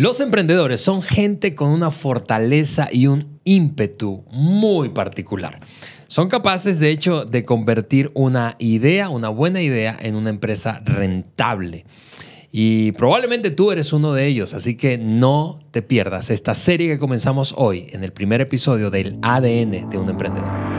Los 0.00 0.18
emprendedores 0.22 0.80
son 0.80 1.02
gente 1.02 1.54
con 1.54 1.68
una 1.68 1.90
fortaleza 1.90 2.88
y 2.90 3.06
un 3.06 3.38
ímpetu 3.44 4.24
muy 4.30 4.88
particular. 4.88 5.60
Son 6.06 6.30
capaces, 6.30 6.80
de 6.80 6.88
hecho, 6.88 7.26
de 7.26 7.44
convertir 7.44 8.10
una 8.14 8.56
idea, 8.58 9.10
una 9.10 9.28
buena 9.28 9.60
idea, 9.60 9.98
en 10.00 10.14
una 10.14 10.30
empresa 10.30 10.80
rentable. 10.86 11.84
Y 12.50 12.92
probablemente 12.92 13.50
tú 13.50 13.72
eres 13.72 13.92
uno 13.92 14.14
de 14.14 14.26
ellos, 14.26 14.54
así 14.54 14.74
que 14.74 14.96
no 14.96 15.60
te 15.70 15.82
pierdas 15.82 16.30
esta 16.30 16.54
serie 16.54 16.88
que 16.88 16.98
comenzamos 16.98 17.52
hoy 17.58 17.88
en 17.90 18.02
el 18.02 18.14
primer 18.14 18.40
episodio 18.40 18.90
del 18.90 19.18
ADN 19.20 19.90
de 19.90 19.98
un 19.98 20.08
emprendedor. 20.08 20.69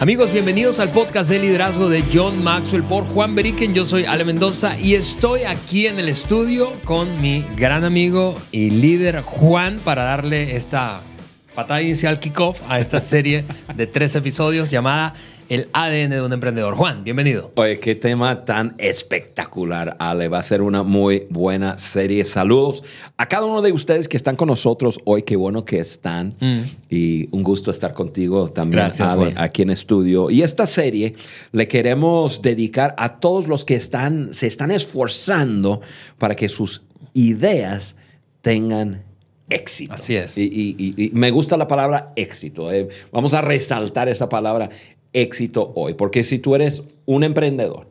Amigos, 0.00 0.32
bienvenidos 0.32 0.80
al 0.80 0.92
podcast 0.92 1.28
de 1.28 1.38
liderazgo 1.38 1.90
de 1.90 2.02
John 2.10 2.42
Maxwell 2.42 2.84
por 2.84 3.04
Juan 3.04 3.34
Beriken. 3.34 3.74
Yo 3.74 3.84
soy 3.84 4.06
Ale 4.06 4.24
Mendoza 4.24 4.80
y 4.80 4.94
estoy 4.94 5.42
aquí 5.42 5.88
en 5.88 5.98
el 5.98 6.08
estudio 6.08 6.72
con 6.86 7.20
mi 7.20 7.46
gran 7.54 7.84
amigo 7.84 8.34
y 8.50 8.70
líder 8.70 9.20
Juan 9.20 9.78
para 9.78 10.04
darle 10.04 10.56
esta 10.56 11.02
patada 11.54 11.82
inicial 11.82 12.18
kickoff 12.18 12.62
a 12.70 12.78
esta 12.78 12.98
serie 12.98 13.44
de 13.74 13.86
tres 13.86 14.16
episodios 14.16 14.70
llamada 14.70 15.12
el 15.50 15.68
ADN 15.72 16.10
de 16.10 16.22
un 16.22 16.32
emprendedor. 16.32 16.76
Juan, 16.76 17.02
bienvenido. 17.02 17.50
Oye, 17.56 17.80
qué 17.80 17.96
tema 17.96 18.44
tan 18.44 18.76
espectacular, 18.78 19.96
Ale. 19.98 20.28
Va 20.28 20.38
a 20.38 20.42
ser 20.44 20.62
una 20.62 20.84
muy 20.84 21.26
buena 21.28 21.76
serie. 21.76 22.24
Saludos 22.24 22.84
a 23.16 23.26
cada 23.26 23.46
uno 23.46 23.60
de 23.60 23.72
ustedes 23.72 24.06
que 24.06 24.16
están 24.16 24.36
con 24.36 24.46
nosotros 24.46 25.00
hoy. 25.04 25.24
Qué 25.24 25.34
bueno 25.34 25.64
que 25.64 25.80
están. 25.80 26.34
Mm. 26.38 26.60
Y 26.88 27.28
un 27.32 27.42
gusto 27.42 27.72
estar 27.72 27.92
contigo 27.94 28.48
también, 28.48 28.84
Gracias, 28.84 29.08
Ale, 29.08 29.34
aquí 29.36 29.62
en 29.62 29.70
estudio. 29.70 30.30
Y 30.30 30.42
esta 30.42 30.66
serie 30.66 31.16
le 31.50 31.66
queremos 31.66 32.42
dedicar 32.42 32.94
a 32.96 33.18
todos 33.18 33.48
los 33.48 33.64
que 33.64 33.74
están, 33.74 34.32
se 34.32 34.46
están 34.46 34.70
esforzando 34.70 35.80
para 36.16 36.36
que 36.36 36.48
sus 36.48 36.84
ideas 37.12 37.96
tengan 38.40 39.02
éxito. 39.48 39.94
Así 39.94 40.14
es. 40.14 40.38
Y, 40.38 41.10
me 41.12 41.32
gusta 41.32 41.56
la 41.56 41.66
palabra 41.66 42.12
éxito. 42.14 42.70
Eh. 42.72 42.86
Vamos 43.10 43.34
a 43.34 43.40
resaltar 43.40 44.08
esa 44.08 44.28
palabra 44.28 44.70
éxito 45.12 45.72
hoy. 45.76 45.94
Porque 45.94 46.24
si 46.24 46.38
tú 46.38 46.54
eres 46.54 46.82
un 47.06 47.24
emprendedor, 47.24 47.88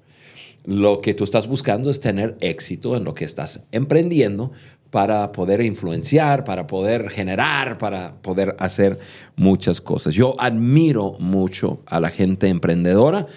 lo 0.65 0.99
que 0.99 1.13
tú 1.13 1.23
estás 1.23 1.47
buscando 1.47 1.89
es 1.89 1.99
tener 1.99 2.37
éxito 2.41 2.95
en 2.95 3.03
lo 3.03 3.15
que 3.15 3.25
estás 3.25 3.63
emprendiendo 3.71 4.51
para 4.91 5.31
poder 5.31 5.61
influenciar, 5.61 6.43
para 6.43 6.67
poder 6.67 7.09
generar, 7.09 7.77
para 7.77 8.15
poder 8.21 8.55
hacer 8.59 8.99
muchas 9.35 9.81
cosas. 9.81 10.13
Yo 10.15 10.35
admiro 10.39 11.15
mucho 11.19 11.81
a 11.85 11.99
la 11.99 12.09
gente 12.09 12.47
emprendedora 12.47 13.27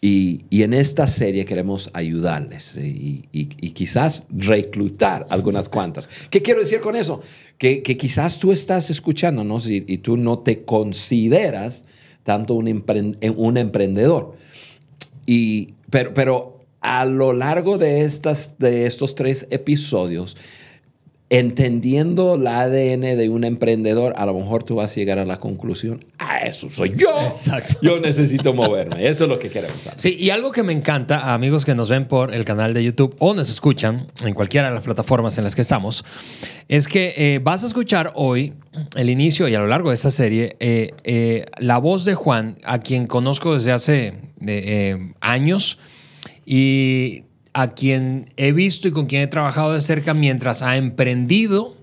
y, 0.00 0.44
en 0.50 0.74
esta 0.74 1.06
serie 1.06 1.46
queremos 1.46 1.90
ayudarles 1.94 2.76
y, 2.76 3.26
quizás 3.72 4.26
reclutar 4.30 5.26
algunas 5.30 5.68
cuantas. 5.68 6.08
¿Qué 6.30 6.42
quiero 6.42 6.60
decir 6.60 6.80
con 6.80 6.94
eso? 6.94 7.22
Que, 7.58 7.82
quizás 7.82 8.38
tú 8.38 8.52
estás 8.52 8.90
escuchándonos 8.90 9.68
y, 9.68 9.84
y 9.86 9.98
tú 9.98 10.16
no 10.16 10.40
te 10.40 10.64
consideras 10.64 11.86
tanto 12.24 12.54
un, 12.54 12.84
un 13.36 13.56
emprendedor. 13.56 14.34
Y, 15.26 15.74
pero, 15.90 16.12
pero 16.12 16.60
a 16.80 17.04
lo 17.04 17.32
largo 17.32 17.78
de, 17.78 18.02
estas, 18.02 18.58
de 18.58 18.86
estos 18.86 19.14
tres 19.14 19.46
episodios, 19.50 20.36
entendiendo 21.38 22.36
el 22.36 22.46
ADN 22.46 23.16
de 23.16 23.28
un 23.28 23.42
emprendedor, 23.42 24.14
a 24.16 24.24
lo 24.24 24.34
mejor 24.34 24.62
tú 24.62 24.76
vas 24.76 24.92
a 24.92 24.94
llegar 24.94 25.18
a 25.18 25.24
la 25.24 25.38
conclusión, 25.38 26.04
ah, 26.18 26.38
eso 26.38 26.70
soy 26.70 26.94
yo. 26.96 27.20
Exacto. 27.22 27.78
Yo 27.82 27.98
necesito 27.98 28.54
moverme. 28.54 29.08
Eso 29.08 29.24
es 29.24 29.30
lo 29.30 29.40
que 29.40 29.50
queremos. 29.50 29.76
Sí, 29.96 30.16
y 30.16 30.30
algo 30.30 30.52
que 30.52 30.62
me 30.62 30.72
encanta, 30.72 31.34
amigos 31.34 31.64
que 31.64 31.74
nos 31.74 31.88
ven 31.88 32.06
por 32.06 32.32
el 32.32 32.44
canal 32.44 32.72
de 32.72 32.84
YouTube 32.84 33.16
o 33.18 33.34
nos 33.34 33.50
escuchan 33.50 34.06
en 34.24 34.32
cualquiera 34.32 34.68
de 34.68 34.74
las 34.74 34.84
plataformas 34.84 35.36
en 35.36 35.42
las 35.42 35.56
que 35.56 35.62
estamos, 35.62 36.04
es 36.68 36.86
que 36.86 37.14
eh, 37.16 37.40
vas 37.42 37.64
a 37.64 37.66
escuchar 37.66 38.12
hoy 38.14 38.54
el 38.96 39.10
inicio 39.10 39.48
y 39.48 39.56
a 39.56 39.58
lo 39.58 39.66
largo 39.66 39.88
de 39.88 39.96
esta 39.96 40.12
serie 40.12 40.54
eh, 40.60 40.92
eh, 41.02 41.46
la 41.58 41.78
voz 41.78 42.04
de 42.04 42.14
Juan, 42.14 42.58
a 42.62 42.78
quien 42.78 43.08
conozco 43.08 43.54
desde 43.54 43.72
hace 43.72 44.14
años 45.20 45.78
y 46.46 47.24
a 47.54 47.68
quien 47.68 48.30
he 48.36 48.52
visto 48.52 48.88
y 48.88 48.90
con 48.90 49.06
quien 49.06 49.22
he 49.22 49.26
trabajado 49.26 49.72
de 49.72 49.80
cerca 49.80 50.12
mientras 50.12 50.60
ha 50.60 50.76
emprendido 50.76 51.76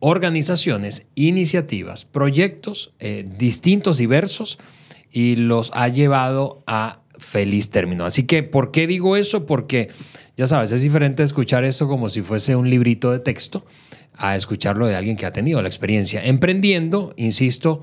organizaciones, 0.00 1.06
iniciativas, 1.14 2.06
proyectos 2.06 2.92
eh, 2.98 3.26
distintos, 3.38 3.98
diversos, 3.98 4.58
y 5.12 5.36
los 5.36 5.70
ha 5.74 5.88
llevado 5.88 6.62
a 6.66 7.00
feliz 7.18 7.70
término. 7.70 8.04
Así 8.04 8.24
que, 8.24 8.42
¿por 8.42 8.70
qué 8.70 8.86
digo 8.86 9.16
eso? 9.16 9.44
Porque, 9.44 9.90
ya 10.36 10.46
sabes, 10.46 10.72
es 10.72 10.82
diferente 10.82 11.22
escuchar 11.22 11.64
esto 11.64 11.86
como 11.86 12.08
si 12.08 12.22
fuese 12.22 12.56
un 12.56 12.70
librito 12.70 13.12
de 13.12 13.18
texto 13.18 13.66
a 14.14 14.36
escucharlo 14.36 14.86
de 14.86 14.96
alguien 14.96 15.16
que 15.16 15.26
ha 15.26 15.32
tenido 15.32 15.60
la 15.60 15.68
experiencia 15.68 16.22
emprendiendo, 16.24 17.12
insisto, 17.16 17.82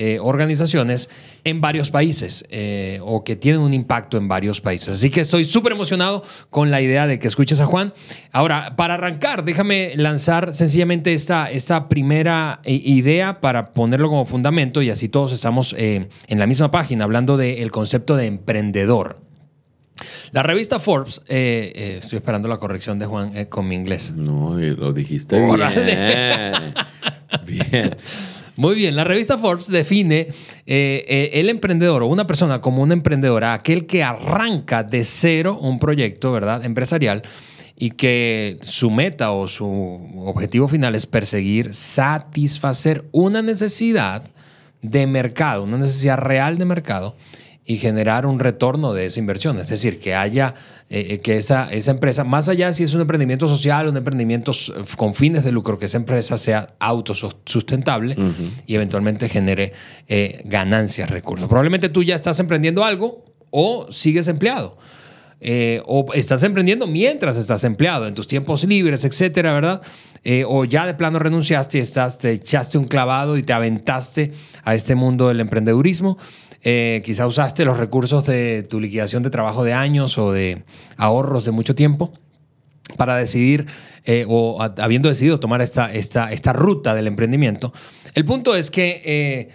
eh, 0.00 0.20
organizaciones 0.22 1.10
en 1.42 1.60
varios 1.60 1.90
países 1.90 2.44
eh, 2.50 3.00
o 3.02 3.24
que 3.24 3.34
tienen 3.34 3.60
un 3.60 3.74
impacto 3.74 4.16
en 4.16 4.28
varios 4.28 4.60
países. 4.60 4.90
Así 4.90 5.10
que 5.10 5.20
estoy 5.20 5.44
súper 5.44 5.72
emocionado 5.72 6.22
con 6.50 6.70
la 6.70 6.80
idea 6.80 7.08
de 7.08 7.18
que 7.18 7.26
escuches 7.26 7.60
a 7.60 7.66
Juan. 7.66 7.92
Ahora, 8.30 8.76
para 8.76 8.94
arrancar, 8.94 9.44
déjame 9.44 9.94
lanzar 9.96 10.54
sencillamente 10.54 11.14
esta, 11.14 11.50
esta 11.50 11.88
primera 11.88 12.60
eh, 12.62 12.80
idea 12.80 13.40
para 13.40 13.72
ponerlo 13.72 14.08
como 14.08 14.24
fundamento 14.24 14.82
y 14.82 14.90
así 14.90 15.08
todos 15.08 15.32
estamos 15.32 15.74
en 15.76 16.08
la 16.28 16.46
misma 16.46 16.70
página 16.70 17.02
hablando 17.02 17.36
del 17.36 17.72
concepto 17.72 18.14
de 18.14 18.26
emprendedor. 18.26 19.18
La 20.30 20.44
revista 20.44 20.78
Forbes, 20.78 21.22
estoy 21.26 22.18
esperando 22.18 22.46
la 22.46 22.58
corrección 22.58 23.00
de 23.00 23.06
Juan 23.06 23.46
con 23.46 23.66
mi 23.66 23.74
inglés. 23.74 24.12
No, 24.14 24.54
lo 24.56 24.92
dijiste 24.92 25.40
bien. 25.40 26.74
bien. 27.44 27.96
Muy 28.58 28.74
bien, 28.74 28.96
la 28.96 29.04
revista 29.04 29.38
Forbes 29.38 29.68
define 29.68 30.18
eh, 30.18 30.26
eh, 30.66 31.30
el 31.34 31.48
emprendedor 31.48 32.02
o 32.02 32.08
una 32.08 32.26
persona 32.26 32.60
como 32.60 32.82
un 32.82 32.90
emprendedor, 32.90 33.44
aquel 33.44 33.86
que 33.86 34.02
arranca 34.02 34.82
de 34.82 35.04
cero 35.04 35.56
un 35.62 35.78
proyecto, 35.78 36.32
¿verdad? 36.32 36.64
Empresarial 36.64 37.22
y 37.76 37.90
que 37.90 38.58
su 38.62 38.90
meta 38.90 39.30
o 39.30 39.46
su 39.46 39.64
objetivo 40.26 40.66
final 40.66 40.96
es 40.96 41.06
perseguir, 41.06 41.72
satisfacer 41.72 43.04
una 43.12 43.42
necesidad 43.42 44.24
de 44.82 45.06
mercado, 45.06 45.62
una 45.62 45.78
necesidad 45.78 46.18
real 46.18 46.58
de 46.58 46.64
mercado 46.64 47.14
y 47.68 47.76
generar 47.76 48.24
un 48.24 48.38
retorno 48.40 48.94
de 48.94 49.04
esa 49.04 49.20
inversión. 49.20 49.60
Es 49.60 49.68
decir, 49.68 49.98
que 50.00 50.14
haya, 50.14 50.54
eh, 50.88 51.06
eh, 51.10 51.18
que 51.18 51.36
esa, 51.36 51.70
esa 51.70 51.90
empresa, 51.90 52.24
más 52.24 52.48
allá 52.48 52.72
si 52.72 52.82
es 52.82 52.94
un 52.94 53.02
emprendimiento 53.02 53.46
social, 53.46 53.88
un 53.88 53.96
emprendimiento 53.98 54.52
con 54.96 55.14
fines 55.14 55.44
de 55.44 55.52
lucro, 55.52 55.78
que 55.78 55.84
esa 55.84 55.98
empresa 55.98 56.38
sea 56.38 56.66
autosustentable 56.78 58.16
y 58.66 58.74
eventualmente 58.74 59.28
genere 59.28 59.74
eh, 60.08 60.40
ganancias, 60.46 61.10
recursos. 61.10 61.46
Probablemente 61.46 61.90
tú 61.90 62.02
ya 62.02 62.14
estás 62.14 62.40
emprendiendo 62.40 62.84
algo 62.84 63.26
o 63.50 63.92
sigues 63.92 64.28
empleado. 64.28 64.78
o 65.84 66.06
estás 66.14 66.42
emprendiendo 66.44 66.86
mientras 66.86 67.36
estás 67.36 67.64
empleado, 67.64 68.06
en 68.06 68.14
tus 68.14 68.26
tiempos 68.26 68.64
libres, 68.64 69.04
etcétera, 69.04 69.52
¿verdad? 69.52 69.82
o 70.46 70.64
ya 70.64 70.86
de 70.86 70.94
plano 70.94 71.18
renunciaste 71.18 71.76
y 71.76 71.80
estás, 71.82 72.18
te 72.18 72.30
echaste 72.30 72.78
un 72.78 72.86
clavado 72.86 73.36
y 73.36 73.42
te 73.42 73.52
aventaste 73.52 74.32
a 74.64 74.74
este 74.74 74.94
mundo 74.94 75.28
del 75.28 75.40
emprendedurismo. 75.40 76.16
Eh, 76.62 77.02
quizá 77.04 77.26
usaste 77.26 77.64
los 77.64 77.78
recursos 77.78 78.26
de 78.26 78.64
tu 78.64 78.80
liquidación 78.80 79.22
de 79.22 79.30
trabajo 79.30 79.62
de 79.62 79.74
años 79.74 80.18
o 80.18 80.32
de 80.32 80.64
ahorros 80.96 81.44
de 81.44 81.52
mucho 81.52 81.76
tiempo 81.76 82.12
para 82.96 83.16
decidir 83.16 83.66
eh, 84.04 84.24
o 84.28 84.60
habiendo 84.60 85.08
decidido 85.08 85.38
tomar 85.38 85.62
esta, 85.62 85.92
esta, 85.92 86.32
esta 86.32 86.52
ruta 86.52 86.94
del 86.94 87.06
emprendimiento. 87.06 87.72
El 88.14 88.24
punto 88.24 88.56
es 88.56 88.70
que 88.70 89.02
eh, 89.04 89.50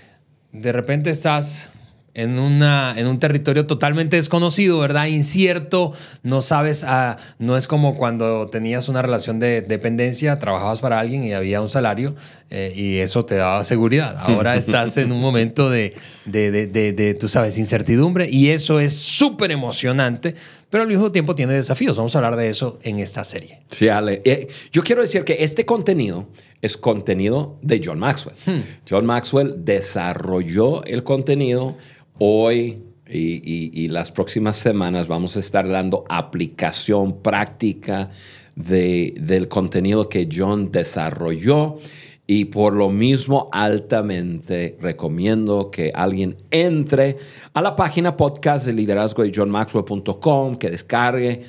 de 0.53 0.71
repente 0.71 1.09
estás 1.09 1.71
en, 2.13 2.39
una, 2.39 2.93
en 2.97 3.07
un 3.07 3.19
territorio 3.19 3.65
totalmente 3.65 4.15
desconocido, 4.15 4.79
¿verdad? 4.79 5.07
Incierto, 5.07 5.93
no 6.21 6.41
sabes, 6.41 6.83
ah, 6.87 7.17
no 7.39 7.57
es 7.57 7.67
como 7.67 7.95
cuando 7.95 8.47
tenías 8.47 8.87
una 8.87 9.01
relación 9.01 9.39
de 9.39 9.61
dependencia, 9.61 10.37
trabajabas 10.37 10.81
para 10.81 10.99
alguien 10.99 11.23
y 11.23 11.33
había 11.33 11.61
un 11.61 11.69
salario 11.69 12.15
eh, 12.49 12.71
y 12.75 12.97
eso 12.97 13.25
te 13.25 13.35
daba 13.35 13.63
seguridad. 13.63 14.15
Ahora 14.19 14.55
estás 14.57 14.97
en 14.97 15.11
un 15.11 15.21
momento 15.21 15.69
de, 15.69 15.95
de, 16.25 16.51
de, 16.51 16.93
de 16.93 17.13
tú 17.15 17.27
sabes, 17.27 17.57
incertidumbre 17.57 18.29
y 18.29 18.49
eso 18.49 18.79
es 18.79 18.93
súper 18.93 19.51
emocionante, 19.51 20.35
pero 20.69 20.83
al 20.83 20.89
mismo 20.89 21.11
tiempo 21.11 21.35
tiene 21.35 21.53
desafíos. 21.53 21.97
Vamos 21.97 22.15
a 22.15 22.19
hablar 22.19 22.35
de 22.35 22.49
eso 22.49 22.79
en 22.83 22.99
esta 22.99 23.23
serie. 23.23 23.61
Sí, 23.69 23.89
Ale. 23.89 24.21
Eh, 24.23 24.47
yo 24.71 24.83
quiero 24.83 25.01
decir 25.01 25.23
que 25.23 25.37
este 25.39 25.65
contenido 25.65 26.27
es 26.61 26.77
contenido 26.77 27.57
de 27.61 27.81
John 27.83 27.99
Maxwell. 27.99 28.35
Hmm. 28.45 28.61
John 28.89 29.05
Maxwell 29.05 29.65
desarrolló 29.65 30.83
el 30.85 31.03
contenido 31.03 31.75
Hoy 32.19 32.83
y, 33.09 33.87
las 33.89 34.11
próximas 34.11 34.57
semanas 34.57 35.07
vamos 35.07 35.35
a 35.35 35.39
estar 35.39 35.67
dando 35.67 36.05
aplicación 36.09 37.21
práctica 37.21 38.09
del 38.55 39.47
contenido 39.47 40.09
que 40.09 40.29
John 40.31 40.71
desarrolló. 40.71 41.79
Y 42.25 42.45
por 42.45 42.73
lo 42.73 42.89
mismo, 42.89 43.49
altamente 43.51 44.77
recomiendo 44.79 45.69
que 45.69 45.91
alguien 45.93 46.37
entre 46.51 47.17
a 47.53 47.61
la 47.61 47.75
página 47.75 48.15
podcast 48.15 48.65
de 48.65 48.73
liderazgo 48.73 49.23
de 49.23 49.31
johnmaxwell.com, 49.35 50.55
que 50.55 50.69
descargue 50.69 51.41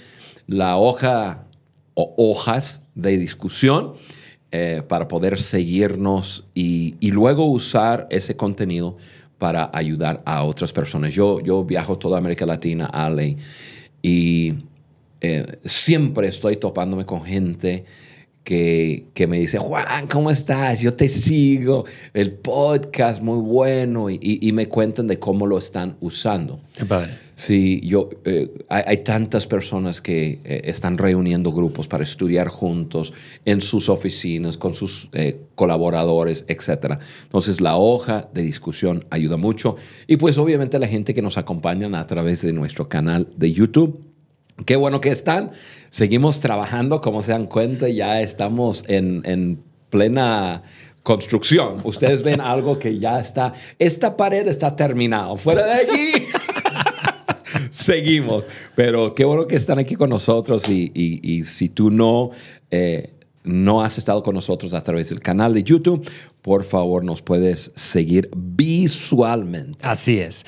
la 0.49 0.77
hoja 0.77 1.45
o 1.95 2.15
hojas 2.17 2.83
de 2.97 3.17
discusión 3.19 3.95
eh, 4.51 4.83
para 4.87 5.07
poder 5.07 5.41
seguirnos 5.41 6.45
y, 6.55 6.97
y, 6.99 7.13
luego 7.13 7.47
usar 7.47 8.09
ese 8.11 8.37
contenido 8.37 8.97
para 9.39 9.71
ayudar 9.73 10.23
a 10.25 10.45
otras 10.45 10.73
personas. 10.73 11.15
Yo, 11.15 11.41
yo 11.41 11.65
viajo 11.65 11.99
toda 11.99 12.19
América 12.19 12.47
Latina, 12.47 12.87
Ale, 12.87 13.37
y 14.03 14.55
eh, 15.21 15.47
siempre 15.65 16.29
estoy 16.29 16.57
topándome 16.57 17.05
con 17.05 17.25
gente 17.25 17.85
que, 18.45 19.07
que, 19.15 19.27
me 19.27 19.39
dice, 19.39 19.59
Juan, 19.59 20.07
¿cómo 20.07 20.31
estás? 20.31 20.81
Yo 20.81 20.95
te 20.95 21.09
sigo, 21.09 21.87
el 22.13 22.33
podcast 22.33 23.23
muy 23.23 23.39
bueno, 23.39 24.11
y, 24.11 24.19
y, 24.21 24.53
me 24.53 24.69
cuentan 24.69 25.07
de 25.07 25.19
cómo 25.19 25.47
lo 25.47 25.57
están 25.57 25.97
usando. 26.01 26.61
Sí, 27.37 27.81
yo, 27.83 28.11
eh, 28.25 28.53
hay, 28.69 28.99
tantas 28.99 29.47
personas 29.47 30.01
que 30.01 30.41
eh, 30.45 30.63
están 30.65 30.99
reuniendo 30.99 31.53
grupos 31.53 31.89
para 31.89 32.05
estudiar 32.05 32.49
juntos 32.49 33.13
en 33.45 33.61
sus 33.61 33.89
oficinas, 33.89 34.57
con 34.57 34.75
sus 34.75 35.09
eh, 35.13 35.41
colaboradores, 35.57 36.45
etc. 36.47 36.99
Entonces, 37.25 37.61
la 37.61 37.77
hoja 37.77 38.29
de 38.33 38.43
discusión 38.43 39.05
ayuda 39.11 39.37
mucho. 39.37 39.77
Y 40.07 40.17
pues 40.17 40.39
obviamente 40.39 40.79
la 40.79 40.87
gente 40.87 41.13
que 41.13 41.23
nos 41.23 41.37
acompaña 41.37 41.85
a 41.99 42.07
través 42.07 42.43
de 42.43 42.53
nuestro 42.53 42.89
canal 42.89 43.29
de 43.37 43.53
YouTube. 43.53 44.01
Qué 44.65 44.77
bueno 44.77 45.01
que 45.01 45.09
están. 45.09 45.51
Seguimos 45.91 46.39
trabajando, 46.39 47.01
como 47.01 47.23
se 47.23 47.33
dan 47.33 47.47
cuenta, 47.47 47.89
ya 47.89 48.21
estamos 48.21 48.85
en, 48.87 49.23
en 49.25 49.61
plena 49.91 50.63
construcción. 51.03 51.81
Ustedes 51.85 52.23
ven 52.23 52.41
algo 52.41 52.79
que 52.79 52.99
ya 52.99 53.19
está, 53.19 53.53
esta 53.79 54.17
pared 54.17 54.47
está 54.47 54.75
terminada. 54.75 55.37
Fuera 55.37 55.67
de 55.67 55.75
aquí. 55.75 56.13
Seguimos. 57.85 58.47
Pero 58.75 59.15
qué 59.15 59.25
bueno 59.25 59.47
que 59.47 59.57
están 59.57 59.79
aquí 59.79 59.95
con 59.95 60.11
nosotros 60.11 60.69
y, 60.69 61.43
si 61.45 61.69
tú 61.69 61.91
no... 61.91 62.31
Eh, 62.71 63.11
no 63.45 63.83
has 63.83 63.99
estado 63.99 64.23
con 64.23 64.35
nosotros 64.35 64.73
a 64.73 64.83
través 64.83 65.11
del 65.11 65.21
canal 65.21 65.53
de 65.53 65.63
YouTube, 65.63 66.09
por 66.45 66.65
favor 66.65 67.05
nos 67.05 67.23
puedes 67.23 67.73
seguir 67.75 68.29
visualmente. 68.37 69.79
Así 69.81 70.19
es. 70.21 70.45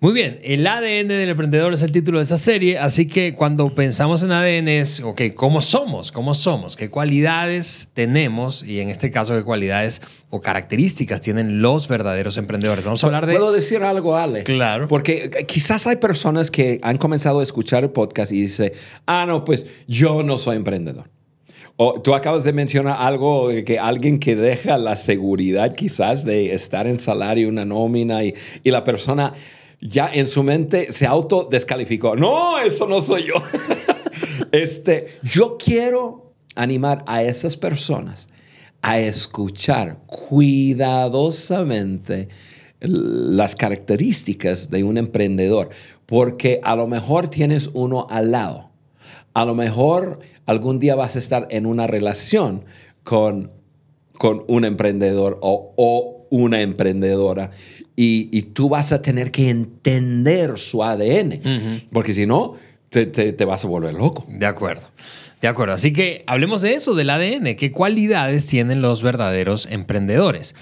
Muy 0.00 0.14
bien, 0.14 0.40
el 0.42 0.66
ADN 0.66 1.08
del 1.08 1.28
emprendedor 1.28 1.74
es 1.74 1.82
el 1.82 1.92
título 1.92 2.20
de 2.20 2.22
esta 2.22 2.38
serie, 2.38 2.78
así 2.78 3.06
que 3.06 3.34
cuando 3.34 3.74
pensamos 3.74 4.22
en 4.22 4.32
ADN 4.32 4.68
es, 4.68 5.02
ok, 5.02 5.20
¿cómo 5.34 5.60
somos? 5.60 6.10
¿Cómo 6.10 6.32
somos? 6.32 6.74
¿Qué 6.74 6.88
cualidades 6.88 7.90
tenemos? 7.92 8.62
Y 8.62 8.80
en 8.80 8.88
este 8.88 9.10
caso, 9.10 9.36
¿qué 9.36 9.44
cualidades 9.44 10.00
o 10.30 10.40
características 10.40 11.20
tienen 11.20 11.60
los 11.60 11.86
verdaderos 11.86 12.38
emprendedores? 12.38 12.86
Vamos 12.86 13.04
a 13.04 13.06
hablar 13.06 13.26
de... 13.26 13.34
¿Puedo 13.34 13.52
decir 13.52 13.82
algo, 13.82 14.16
Ale? 14.16 14.42
Claro. 14.42 14.88
Porque 14.88 15.44
quizás 15.46 15.86
hay 15.86 15.96
personas 15.96 16.50
que 16.50 16.80
han 16.82 16.96
comenzado 16.96 17.40
a 17.40 17.42
escuchar 17.42 17.84
el 17.84 17.90
podcast 17.90 18.32
y 18.32 18.40
dicen, 18.40 18.72
ah, 19.04 19.26
no, 19.26 19.44
pues 19.44 19.66
yo 19.86 20.22
no 20.22 20.38
soy 20.38 20.56
emprendedor. 20.56 21.10
O 21.76 22.00
tú 22.00 22.14
acabas 22.14 22.44
de 22.44 22.52
mencionar 22.52 22.96
algo 22.98 23.48
que 23.64 23.78
alguien 23.78 24.18
que 24.18 24.36
deja 24.36 24.78
la 24.78 24.96
seguridad 24.96 25.74
quizás 25.74 26.24
de 26.24 26.54
estar 26.54 26.86
en 26.86 27.00
salario, 27.00 27.48
una 27.48 27.64
nómina 27.64 28.24
y, 28.24 28.34
y 28.62 28.70
la 28.70 28.84
persona 28.84 29.32
ya 29.80 30.08
en 30.12 30.28
su 30.28 30.42
mente 30.42 30.92
se 30.92 31.06
autodescalificó. 31.06 32.14
No, 32.16 32.58
eso 32.58 32.86
no 32.86 33.00
soy 33.00 33.28
yo. 33.28 33.34
este, 34.52 35.06
yo 35.22 35.56
quiero 35.58 36.34
animar 36.54 37.02
a 37.06 37.22
esas 37.22 37.56
personas 37.56 38.28
a 38.82 38.98
escuchar 38.98 40.02
cuidadosamente 40.06 42.28
las 42.80 43.56
características 43.56 44.68
de 44.70 44.84
un 44.84 44.98
emprendedor, 44.98 45.70
porque 46.04 46.60
a 46.62 46.76
lo 46.76 46.86
mejor 46.86 47.28
tienes 47.28 47.70
uno 47.72 48.06
al 48.08 48.32
lado. 48.32 48.70
A 49.34 49.44
lo 49.44 49.54
mejor 49.54 50.20
algún 50.46 50.78
día 50.78 50.94
vas 50.94 51.16
a 51.16 51.18
estar 51.18 51.46
en 51.50 51.66
una 51.66 51.86
relación 51.86 52.64
con, 53.04 53.52
con 54.16 54.44
un 54.48 54.64
emprendedor 54.64 55.38
o, 55.42 55.74
o 55.76 56.26
una 56.30 56.60
emprendedora 56.60 57.50
y, 57.94 58.28
y, 58.36 58.42
tú 58.42 58.68
vas 58.68 58.92
a 58.92 59.00
tener 59.00 59.30
que 59.30 59.48
entender 59.48 60.58
su 60.58 60.82
ADN, 60.82 61.32
uh 61.32 61.48
-huh. 61.48 61.84
porque 61.92 62.12
si 62.12 62.26
no, 62.26 62.54
te, 62.88 63.06
te, 63.06 63.32
te, 63.32 63.44
vas 63.44 63.64
a 63.64 63.68
volver 63.68 63.94
loco. 63.94 64.26
De 64.28 64.46
acuerdo. 64.46 64.86
De 65.40 65.48
acuerdo. 65.48 65.74
Así 65.74 65.92
que 65.92 66.22
hablemos 66.26 66.62
de 66.62 66.74
eso, 66.74 66.94
del 66.94 67.10
ADN. 67.10 67.56
¿Qué 67.56 67.72
cualidades 67.72 68.46
tienen 68.46 68.82
los 68.82 69.02
verdaderos 69.02 69.66
emprendedores? 69.70 70.54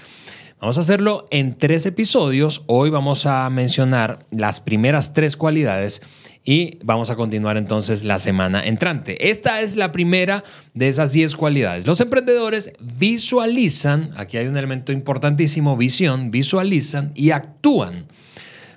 Vamos 0.61 0.77
a 0.77 0.81
hacerlo 0.81 1.25
en 1.29 1.55
tres 1.55 1.85
episodios. 1.85 2.63
Hoy 2.67 2.89
vamos 2.89 3.25
a 3.25 3.49
mencionar 3.49 4.25
las 4.31 4.59
primeras 4.61 5.13
tres 5.13 5.35
cualidades 5.35 6.01
y 6.45 6.77
vamos 6.83 7.09
a 7.09 7.15
continuar 7.15 7.57
entonces 7.57 8.03
la 8.03 8.19
semana 8.19 8.63
entrante. 8.63 9.29
Esta 9.29 9.61
es 9.61 9.75
la 9.75 9.91
primera 9.91 10.43
de 10.75 10.87
esas 10.87 11.11
10 11.11 11.35
cualidades. 11.35 11.87
Los 11.87 11.99
emprendedores 12.01 12.71
visualizan, 12.79 14.11
aquí 14.15 14.37
hay 14.37 14.45
un 14.45 14.55
elemento 14.55 14.91
importantísimo, 14.91 15.75
visión, 15.75 16.29
visualizan 16.29 17.11
y 17.15 17.31
actúan, 17.31 18.05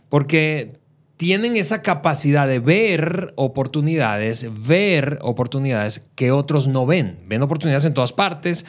porque 0.09 0.73
tienen 1.19 1.57
esa 1.57 1.83
capacidad 1.83 2.49
de 2.49 2.59
ver 2.59 3.35
oportunidades, 3.37 4.47
ver 4.67 5.19
oportunidades 5.21 6.07
que 6.15 6.31
otros 6.31 6.69
no 6.69 6.87
ven. 6.87 7.19
Ven 7.27 7.43
oportunidades 7.43 7.85
en 7.85 7.93
todas 7.93 8.15
partes, 8.15 8.65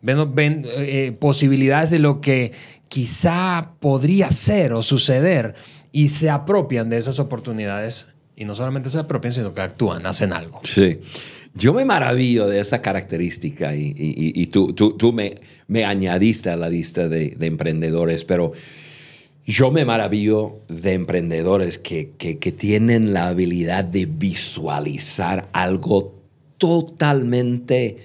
ven, 0.00 0.32
ven 0.32 0.64
eh, 0.76 1.16
posibilidades 1.18 1.90
de 1.90 1.98
lo 1.98 2.20
que 2.20 2.52
quizá 2.88 3.72
podría 3.80 4.30
ser 4.30 4.74
o 4.74 4.82
suceder 4.82 5.56
y 5.90 6.08
se 6.08 6.30
apropian 6.30 6.90
de 6.90 6.98
esas 6.98 7.18
oportunidades 7.18 8.08
y 8.36 8.44
no 8.44 8.54
solamente 8.54 8.90
se 8.90 8.98
apropian, 8.98 9.32
sino 9.32 9.52
que 9.52 9.60
actúan, 9.60 10.04
hacen 10.06 10.32
algo. 10.32 10.60
Sí. 10.64 10.98
Yo 11.54 11.72
me 11.72 11.84
maravillo 11.84 12.48
de 12.48 12.58
esa 12.58 12.82
característica 12.82 13.76
y, 13.76 13.94
y, 13.96 14.32
y 14.34 14.46
tú, 14.46 14.72
tú, 14.72 14.96
tú 14.96 15.12
me, 15.12 15.36
me, 15.68 15.84
añadiste 15.84 16.50
a 16.50 16.56
la 16.56 16.68
lista 16.68 17.08
de, 17.08 17.30
de, 17.30 17.46
emprendedores, 17.46 18.24
pero 18.24 18.52
yo 19.46 19.70
me 19.70 19.84
maravillo 19.84 20.58
de 20.68 20.94
emprendedores 20.94 21.78
que, 21.78 22.10
que, 22.18 22.38
que 22.38 22.50
tienen 22.50 23.12
la 23.12 23.28
habilidad 23.28 23.84
de 23.84 24.06
visualizar 24.06 25.48
algo 25.52 26.14
totalmente 26.58 27.98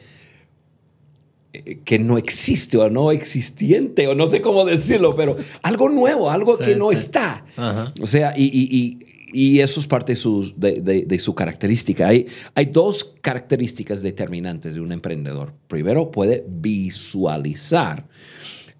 eh, 1.53 1.79
que 1.83 1.97
no 1.97 2.19
existe 2.19 2.77
o 2.77 2.87
no 2.91 3.11
existiente, 3.11 4.07
o 4.07 4.13
no 4.13 4.27
sé 4.27 4.41
cómo 4.41 4.63
decirlo, 4.63 5.15
pero 5.15 5.35
algo 5.63 5.89
nuevo, 5.89 6.29
algo 6.29 6.55
sí, 6.57 6.65
que 6.65 6.75
no 6.75 6.89
sí. 6.89 6.97
está. 6.97 7.43
Ajá. 7.57 7.93
O 7.99 8.05
sea, 8.05 8.35
y, 8.37 8.43
y, 8.43 8.77
y 8.77 9.08
eso 9.33 9.79
es 9.79 9.87
parte 9.87 10.13
de 10.13 11.19
su, 11.19 11.35
característica. 11.35 12.07
Hay, 12.07 12.25
dos 12.71 13.15
características 13.21 14.01
determinantes 14.01 14.75
de 14.75 14.81
un 14.81 14.91
emprendedor. 14.91 15.53
Primero, 15.67 16.11
puede 16.11 16.45
visualizar 16.47 18.07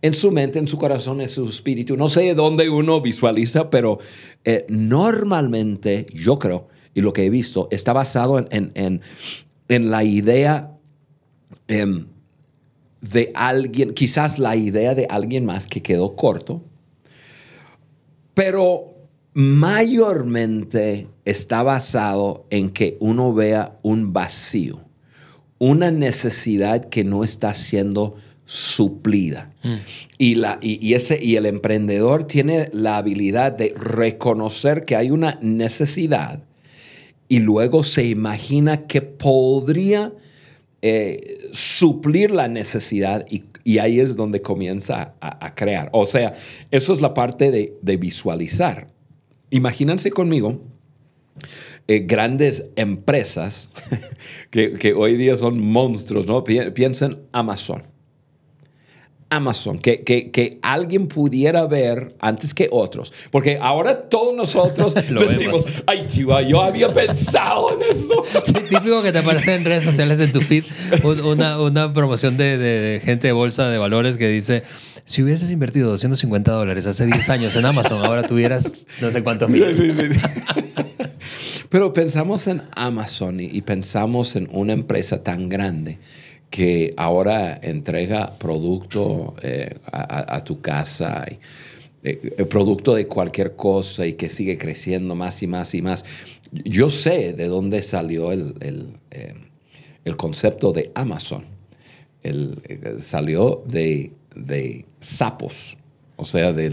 en 0.02 0.14
su 0.14 0.32
mente, 0.32 0.60
en 0.60 0.68
su 0.68 0.78
corazón, 0.78 1.22
en 1.22 1.30
su 1.30 1.48
espíritu. 1.48 1.98
No 1.98 2.10
sé 2.10 2.34
dónde 2.34 2.70
uno 2.70 3.02
visualiza, 3.02 3.70
pero 3.70 4.00
eh, 4.44 4.66
normalmente 4.70 6.08
yo 6.14 6.40
creo, 6.40 6.68
y 6.94 7.02
lo 7.02 7.14
que 7.14 7.26
he 7.26 7.30
visto, 7.30 7.68
está 7.72 7.94
basado 7.94 8.46
en, 8.50 9.02
la 9.68 10.04
idea 10.04 10.72
eh, 11.68 12.06
de 13.02 13.32
alguien, 13.36 13.94
quizás 13.94 14.40
la 14.40 14.56
idea 14.56 14.96
de 14.96 15.06
alguien 15.10 15.46
más 15.46 15.68
que 15.68 15.82
quedó 15.82 16.16
corto, 16.16 16.64
pero 18.34 18.99
mayormente 19.34 21.08
está 21.26 21.64
basado 21.64 22.46
en 22.50 22.72
que 22.72 22.98
uno 23.00 23.34
vea 23.34 23.78
un 23.84 24.12
vacío, 24.14 24.82
una 25.58 25.92
necesidad 25.92 26.86
que 26.86 27.04
no 27.04 27.24
está 27.24 27.54
siendo 27.54 28.16
suplida. 28.46 29.54
Mm. 29.64 29.74
Y, 30.18 30.36
la, 30.36 30.58
y, 30.62 30.86
y, 30.86 30.96
ese, 30.96 31.24
y 31.24 31.36
el 31.36 31.46
emprendedor 31.46 32.26
tiene 32.26 32.70
la 32.74 32.98
habilidad 32.98 33.52
de 33.52 33.74
reconocer 33.78 34.84
que 34.84 34.96
hay 34.96 35.12
una 35.12 35.38
necesidad 35.42 36.44
y 37.28 37.40
luego 37.40 37.84
se 37.84 38.06
imagina 38.06 38.88
que 38.88 39.04
podría 39.04 40.12
eh, 40.82 41.50
suplir 41.52 42.32
la 42.32 42.48
necesidad 42.48 43.26
y, 43.30 43.44
y, 43.64 43.78
ahí 43.78 44.00
es 44.00 44.16
donde 44.16 44.42
comienza 44.42 45.14
a, 45.22 45.46
a, 45.46 45.54
crear. 45.54 45.90
O 45.94 46.08
sea, 46.08 46.34
eso 46.72 46.94
es 46.94 47.02
la 47.02 47.14
parte 47.14 47.52
de, 47.52 47.78
de 47.82 47.98
visualizar. 47.98 48.88
Imagínense 49.52 50.12
conmigo 50.12 50.62
eh, 51.88 52.04
grandes 52.06 52.66
empresas 52.76 53.70
que, 54.52 54.74
que, 54.74 54.94
hoy 54.94 55.18
día 55.18 55.36
son 55.36 55.60
monstruos, 55.60 56.28
¿no? 56.28 56.44
Piensen 56.44 57.20
Amazon. 57.32 57.84
Amazon, 59.32 59.78
que, 59.78 60.04
que, 60.04 60.32
que, 60.32 60.58
alguien 60.64 61.08
pudiera 61.08 61.66
ver 61.68 62.16
antes 62.20 62.54
que 62.54 62.68
otros. 62.72 63.14
Porque 63.30 63.60
ahora 63.62 64.10
todos 64.10 64.36
nosotros 64.36 64.94
decimos, 64.96 65.66
ay, 65.86 66.06
chiva, 66.08 66.42
yo 66.42 66.62
había 66.62 66.92
pensado 66.92 67.74
en 67.74 67.96
eso. 67.96 68.24
Sí, 68.44 68.54
típico 68.54 69.02
que 69.04 69.12
te 69.12 69.20
aparece 69.20 69.56
en 69.56 69.64
redes 69.64 69.84
sociales 69.84 70.20
en 70.20 70.32
tu 70.32 70.42
feed 70.42 70.64
una, 71.04 71.60
una 71.60 71.94
promoción 71.94 72.38
de, 72.38 72.58
de, 72.58 73.00
gente 73.00 73.28
de 73.28 73.34
bolsa 73.34 73.70
de 73.70 73.78
valores 73.78 74.18
que 74.18 74.28
dice, 74.28 74.64
si 75.10 75.24
hubieses 75.24 75.50
invertido 75.50 75.90
250 75.90 76.52
dólares 76.52 76.86
hace 76.86 77.08
10 77.08 77.30
años 77.30 77.56
en 77.56 77.66
Amazon, 77.66 78.06
ahora 78.06 78.22
tuvieras 78.22 78.86
no 79.02 79.10
sé 79.10 79.24
cuántos 79.24 79.50
millones. 79.50 79.82
Pero 81.70 81.92
pensamos 81.94 82.46
en 82.46 82.62
Amazon 82.76 83.40
y 83.40 83.60
pensamos 83.64 84.36
en 84.36 84.48
una 84.52 84.74
empresa 84.74 85.24
tan 85.24 85.50
grande 85.50 85.98
que 86.52 86.94
ahora 86.96 87.58
entrega 87.60 88.38
producto 88.38 89.36
eh, 89.42 89.80
a, 89.92 90.44
tu 90.44 90.62
casa, 90.62 91.26
eh, 92.04 92.46
producto 92.48 92.94
de 92.94 93.08
cualquier 93.08 93.56
cosa 93.56 94.06
y 94.06 94.14
que 94.14 94.30
sigue 94.30 94.60
creciendo 94.60 95.16
más 95.16 95.42
y 95.42 95.48
más 95.48 95.74
y 95.74 95.82
más. 95.82 96.06
Yo 96.52 96.92
sé 96.92 97.34
de 97.34 97.48
dónde 97.48 97.82
salió 97.82 98.32
el, 98.32 98.54
el, 98.60 98.94
eh, 99.10 99.34
concepto 100.16 100.72
de 100.72 100.92
Amazon. 100.94 101.46
salió 103.00 103.64
de, 103.66 104.19
de, 104.36 104.86
sapos, 105.00 105.78
o 106.16 106.26
sea, 106.26 106.54
de, 106.54 106.70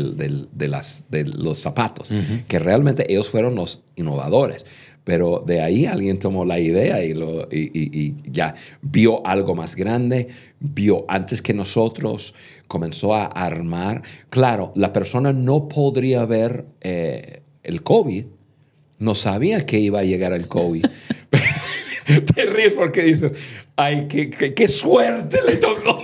las, 0.68 1.04
de 1.08 1.24
los 1.24 1.58
zapatos, 1.58 2.10
que 2.48 2.58
realmente 2.58 3.10
ellos 3.10 3.28
fueron 3.28 3.54
los 3.54 3.84
innovadores. 3.94 4.66
Pero 5.04 5.44
de 5.46 5.60
ahí 5.60 5.86
alguien 5.86 6.18
tomó 6.18 6.44
la 6.44 6.58
idea 6.58 7.04
y, 7.04 7.14
lo, 7.14 7.46
y, 7.52 8.16
ya 8.28 8.56
vio 8.82 9.24
algo 9.24 9.54
más 9.54 9.76
grande, 9.76 10.26
vio 10.58 11.04
antes 11.06 11.42
que 11.42 11.54
nosotros, 11.54 12.34
comenzó 12.66 13.14
a 13.14 13.26
armar. 13.26 14.02
Claro, 14.30 14.72
la 14.74 14.92
persona 14.92 15.32
no 15.32 15.68
podría 15.68 16.26
ver 16.26 16.64
eh, 16.80 17.42
el 17.62 17.84
COVID, 17.84 18.24
no 18.98 19.14
sabía 19.14 19.64
que 19.64 19.78
iba 19.78 20.00
a 20.00 20.04
llegar 20.04 20.32
el 20.32 20.48
COVID. 20.48 20.84
Te 22.34 22.46
ríes 22.46 22.72
porque 22.72 23.02
dices, 23.02 23.32
ay, 23.76 24.06
qué, 24.08 24.30
qué 24.30 24.68
suerte 24.68 25.38
le 25.46 25.56
tocó. 25.56 26.00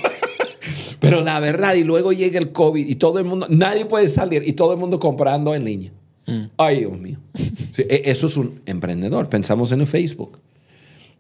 Pero 1.03 1.21
la 1.21 1.41
verdad, 1.41 1.75
y 1.75 1.83
luego 1.83 2.13
llega 2.13 2.39
el 2.39 2.53
COVID 2.53 2.87
y 2.87 2.95
todo 2.95 3.19
el 3.19 3.25
mundo, 3.25 3.49
nadie 3.51 3.87
puede 3.87 4.07
salir 4.07 4.47
y 4.47 4.53
todo 4.53 4.73
el 4.73 4.79
mundo 4.79 5.01
comprando 5.01 5.53
en 5.53 5.65
línea. 5.65 5.91
Mm. 6.27 6.43
Ay, 6.57 6.79
Dios 6.79 6.97
mío. 6.97 7.19
E, 7.77 8.03
eso 8.07 8.27
es 8.27 8.37
un 8.37 8.63
emprendedor. 8.67 9.29
Pensamos 9.29 9.73
en 9.73 9.81
el 9.81 9.89
Facebook. 9.89 10.39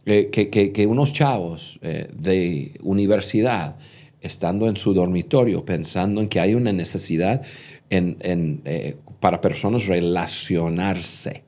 Eh, 0.06 0.30
que, 0.32 0.50
que, 0.50 0.86
unos 0.86 1.12
chavos 1.12 1.78
eh, 1.82 2.08
de 2.12 2.72
universidad, 2.82 3.76
estando 4.20 4.68
en 4.68 4.76
su 4.76 4.94
dormitorio, 4.94 5.64
pensando 5.64 6.20
en 6.20 6.28
que 6.28 6.40
hay 6.40 6.54
una 6.54 6.72
necesidad 6.72 7.42
en, 7.88 8.16
en, 8.20 8.62
eh, 8.64 8.96
para 9.20 9.40
personas 9.40 9.86
relacionarse 9.86 11.44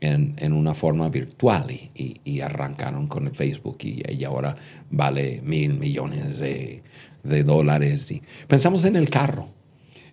en, 0.00 0.34
en, 0.36 0.52
una 0.52 0.74
forma 0.74 1.08
virtual 1.08 1.70
y, 1.70 2.20
y, 2.24 2.40
arrancaron 2.40 3.08
con 3.08 3.26
el 3.26 3.34
Facebook 3.34 3.78
y, 3.82 4.02
y, 4.06 4.24
ahora 4.24 4.54
vale 4.90 5.40
mil 5.42 5.74
millones 5.74 6.38
de, 6.38 6.82
de 7.22 7.42
dólares. 7.42 8.10
Y 8.10 8.22
pensamos 8.46 8.84
en 8.84 8.96
el 8.96 9.10
carro. 9.10 9.48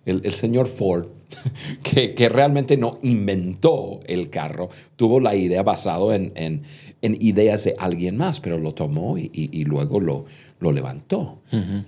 El, 0.04 0.20
el 0.24 0.32
señor 0.32 0.66
Ford 0.68 1.06
que, 1.82 2.28
realmente 2.28 2.76
no 2.76 2.98
inventó 3.02 4.00
el 4.06 4.30
carro, 4.30 4.68
tuvo 4.96 5.20
la 5.20 5.34
idea 5.34 5.62
basado 5.62 6.12
en, 6.12 6.62
ideas 7.02 7.64
de 7.64 7.76
alguien 7.78 8.16
más, 8.16 8.40
pero 8.40 8.58
lo 8.58 8.74
tomó 8.74 9.16
y, 9.18 9.64
luego 9.64 10.00
lo, 10.00 10.24
lo 10.60 10.72
levantó. 10.72 11.40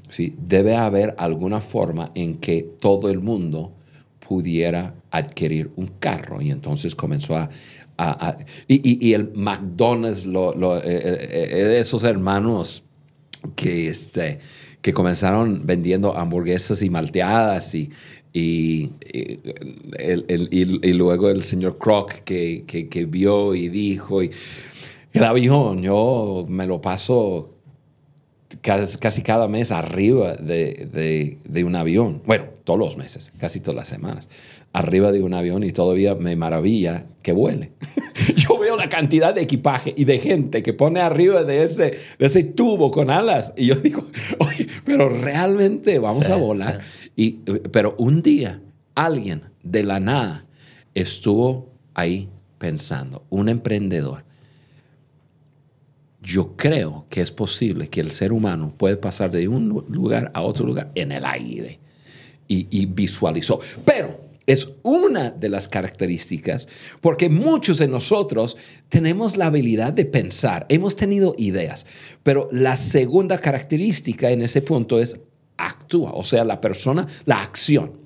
¿sí? 0.09 0.35
Debe 0.39 0.77
haber 0.77 1.15
alguna 1.19 1.61
forma 1.61 2.13
en 2.15 2.39
que 2.39 2.63
todo 2.63 3.11
el 3.11 3.21
mundo 3.21 3.73
pudiera 4.27 4.95
adquirir 5.11 5.71
un 5.77 5.87
carro 5.99 6.43
y 6.43 6.51
entonces 6.51 6.95
comenzó 6.95 7.37
a... 7.37 7.49
y, 8.69 9.13
el 9.13 9.33
McDonald's, 9.35 10.27
lo, 10.27 10.79
eh, 10.79 10.83
eh, 10.85 11.49
eh, 11.51 11.77
esos 11.79 12.05
hermanos 12.05 12.85
que, 13.57 13.89
este, 13.89 14.41
que 14.83 14.93
comenzaron 14.93 15.67
vendiendo 15.67 16.17
hamburguesas 16.17 16.83
y 16.83 16.91
malteadas 16.91 17.75
y, 17.75 17.91
y, 18.33 18.91
y, 19.99 20.93
luego 20.93 21.29
el 21.31 21.43
señor 21.43 21.79
Croc 21.79 22.13
que, 22.25 22.65
que, 22.67 23.05
vio 23.07 23.55
y 23.55 23.69
dijo, 23.69 24.23
y 24.23 24.31
el 25.13 25.25
avión, 25.25 25.83
yo 25.83 26.47
me 26.49 26.67
lo 26.67 26.81
paso 26.81 27.58
casi, 28.61 29.23
cada 29.23 29.49
mes 29.49 29.73
arriba 29.73 30.35
de, 30.35 31.39
de, 31.45 31.65
un 31.65 31.77
avión. 31.77 32.23
Bueno, 32.27 32.45
todos 32.65 32.79
los 32.79 32.97
meses, 32.97 33.33
casi 33.39 33.61
todas 33.61 33.77
las 33.77 33.89
semanas, 33.89 34.29
arriba 34.73 35.13
de 35.13 35.23
un 35.23 35.35
avión 35.35 35.65
y 35.65 35.73
todavía 35.73 36.15
me 36.15 36.37
maravilla 36.37 37.07
que 37.23 37.33
vuele. 37.33 37.73
yo 38.37 38.59
veo 38.59 38.77
la 38.77 38.89
cantidad 38.89 39.35
de 39.35 39.43
equipaje 39.43 39.95
y 39.97 40.05
de 40.05 40.19
gente 40.19 40.63
que 40.63 40.73
pone 40.73 41.01
arriba 41.01 41.45
de 41.45 41.63
ese, 41.63 41.99
de 42.19 42.27
ese 42.27 42.45
tubo 42.45 42.91
con 42.91 43.11
alas 43.11 43.53
y 43.57 43.67
yo 43.67 43.75
digo, 43.77 44.05
oye, 44.39 44.67
pero 44.85 45.09
realmente 45.09 45.99
vamos 45.99 46.29
a 46.29 46.37
volar. 46.37 46.81
Y, 47.17 47.33
pero 47.73 47.95
un 47.99 48.23
día 48.23 48.61
alguien 48.95 49.43
de 49.63 49.85
la 49.85 50.01
nada 50.01 50.47
estuvo 50.95 51.71
ahí 51.95 52.29
pensando, 52.59 53.25
un 53.31 53.49
emprendedor. 53.49 54.28
Yo 56.29 56.57
creo 56.57 57.07
que 57.09 57.23
es 57.23 57.31
posible 57.33 57.89
que 57.89 58.03
el 58.03 58.11
ser 58.11 58.35
humano 58.35 58.75
puede 58.77 58.99
pasar 58.99 59.31
de 59.31 59.49
un 59.49 59.87
lugar 59.89 60.31
a 60.35 60.43
otro 60.43 60.67
lugar 60.67 60.93
en 60.95 61.11
el 61.11 61.25
aire. 61.25 61.81
Y, 62.47 62.67
y 62.71 62.85
visualizó. 62.85 63.59
Pero 63.83 64.21
es 64.45 64.75
una 64.83 65.31
de 65.31 65.49
las 65.49 65.69
características, 65.69 66.69
porque 67.01 67.31
muchos 67.31 67.79
de 67.79 67.89
nosotros 67.89 68.59
tenemos 68.91 69.39
la 69.39 69.47
habilidad 69.47 69.95
de 69.95 70.05
pensar, 70.05 70.67
hemos 70.69 70.97
tenido 70.97 71.35
ideas, 71.39 71.87
pero 72.23 72.49
la 72.53 72.77
segunda 72.77 73.39
característica 73.39 74.31
en 74.31 74.43
ese 74.43 74.61
punto 74.61 75.01
es 75.01 75.21
actúa, 75.57 76.13
o 76.13 76.25
sea, 76.25 76.45
la 76.45 76.61
persona, 76.61 77.07
la 77.25 77.41
acción. 77.41 78.01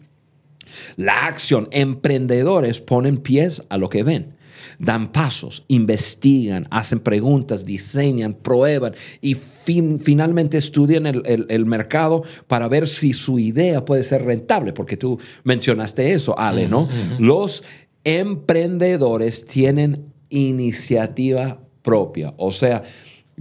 La 0.95 1.26
acción, 1.26 1.69
emprendedores 1.73 2.81
ponen 2.81 3.19
pies 3.19 3.64
a 3.69 3.79
lo 3.79 3.88
que 3.88 4.05
ven, 4.05 4.37
dan 4.79 5.12
pasos, 5.12 5.64
investigan, 5.69 6.67
hacen 6.71 7.00
preguntas, 7.00 7.64
diseñan, 7.64 8.35
prueban 8.35 8.95
y 9.21 9.35
finalmente 9.35 10.59
estudian 10.59 11.07
el, 11.07 11.67
mercado 11.67 12.23
para 12.47 12.69
ver 12.69 12.88
si 12.88 13.12
su 13.12 13.38
idea 13.38 13.85
puede 13.85 14.05
ser 14.05 14.25
rentable, 14.25 14.73
porque 14.73 14.97
tú 14.97 15.19
mencionaste 15.45 16.12
eso, 16.12 16.38
Ale, 16.38 16.69
¿no? 16.69 16.88
Los 17.19 17.62
emprendedores 18.05 19.45
tienen 19.47 20.12
iniciativa 20.29 21.61
propia, 21.83 22.35
o 22.37 22.50
sea, 22.52 22.83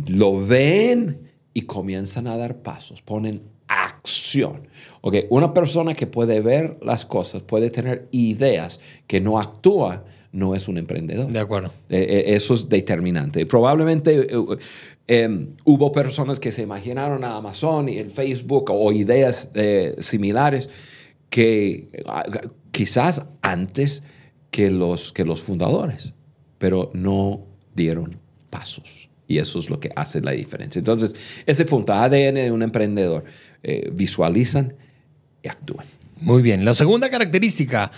lo 0.09 0.45
ven 0.45 1.31
y 1.53 1.61
comienzan 1.61 2.27
a 2.27 2.37
dar 2.37 2.57
pasos, 2.57 3.01
ponen 3.01 3.41
acción. 3.67 4.67
Okay, 5.01 5.25
una 5.29 5.53
persona 5.53 5.93
que 5.93 6.07
puede 6.07 6.41
ver 6.41 6.77
las 6.81 7.05
cosas, 7.05 7.41
puede 7.41 7.69
tener 7.69 8.07
ideas, 8.11 8.79
que 9.07 9.21
no 9.21 9.39
actúa, 9.39 10.03
no 10.31 10.55
es 10.55 10.67
un 10.67 10.77
emprendedor. 10.77 11.31
De 11.31 11.39
acuerdo. 11.39 11.73
Eh, 11.89 11.99
eh, 11.99 12.35
eso 12.35 12.53
es 12.53 12.69
determinante. 12.69 13.45
Probablemente 13.45 14.27
eh, 14.29 14.57
em, 15.07 15.49
hubo 15.65 15.91
personas 15.91 16.39
que 16.39 16.51
se 16.51 16.61
imaginaron 16.61 17.23
a 17.23 17.35
Amazon 17.35 17.89
y 17.89 17.97
el 17.97 18.11
Facebook 18.11 18.71
o 18.71 18.91
ideas 18.91 19.49
similares 19.99 20.69
que 21.29 22.03
ah, 22.05 22.23
quizás 22.71 23.23
antes 23.41 24.03
que 24.51 24.69
los, 24.69 25.11
que 25.13 25.25
los 25.25 25.41
fundadores, 25.41 26.13
pero 26.57 26.91
no 26.93 27.45
dieron 27.73 28.19
pasos. 28.49 29.09
Y 29.27 29.37
eso 29.37 29.59
es 29.59 29.69
lo 29.69 29.79
que 29.79 29.91
hace 29.95 30.21
la 30.21 30.31
diferencia. 30.31 30.79
Entonces, 30.79 31.15
ese 31.45 31.63
punto, 31.63 31.93
ADN 31.93 32.35
de 32.35 32.51
un 32.51 32.61
emprendedor, 32.61 33.23
eh, 33.63 33.89
visualizan 33.93 34.75
y 35.41 35.47
actúan. 35.47 35.85
Muy 36.19 36.41
bien. 36.41 36.65
La 36.65 36.73
segunda 36.73 37.09
característica, 37.09 37.91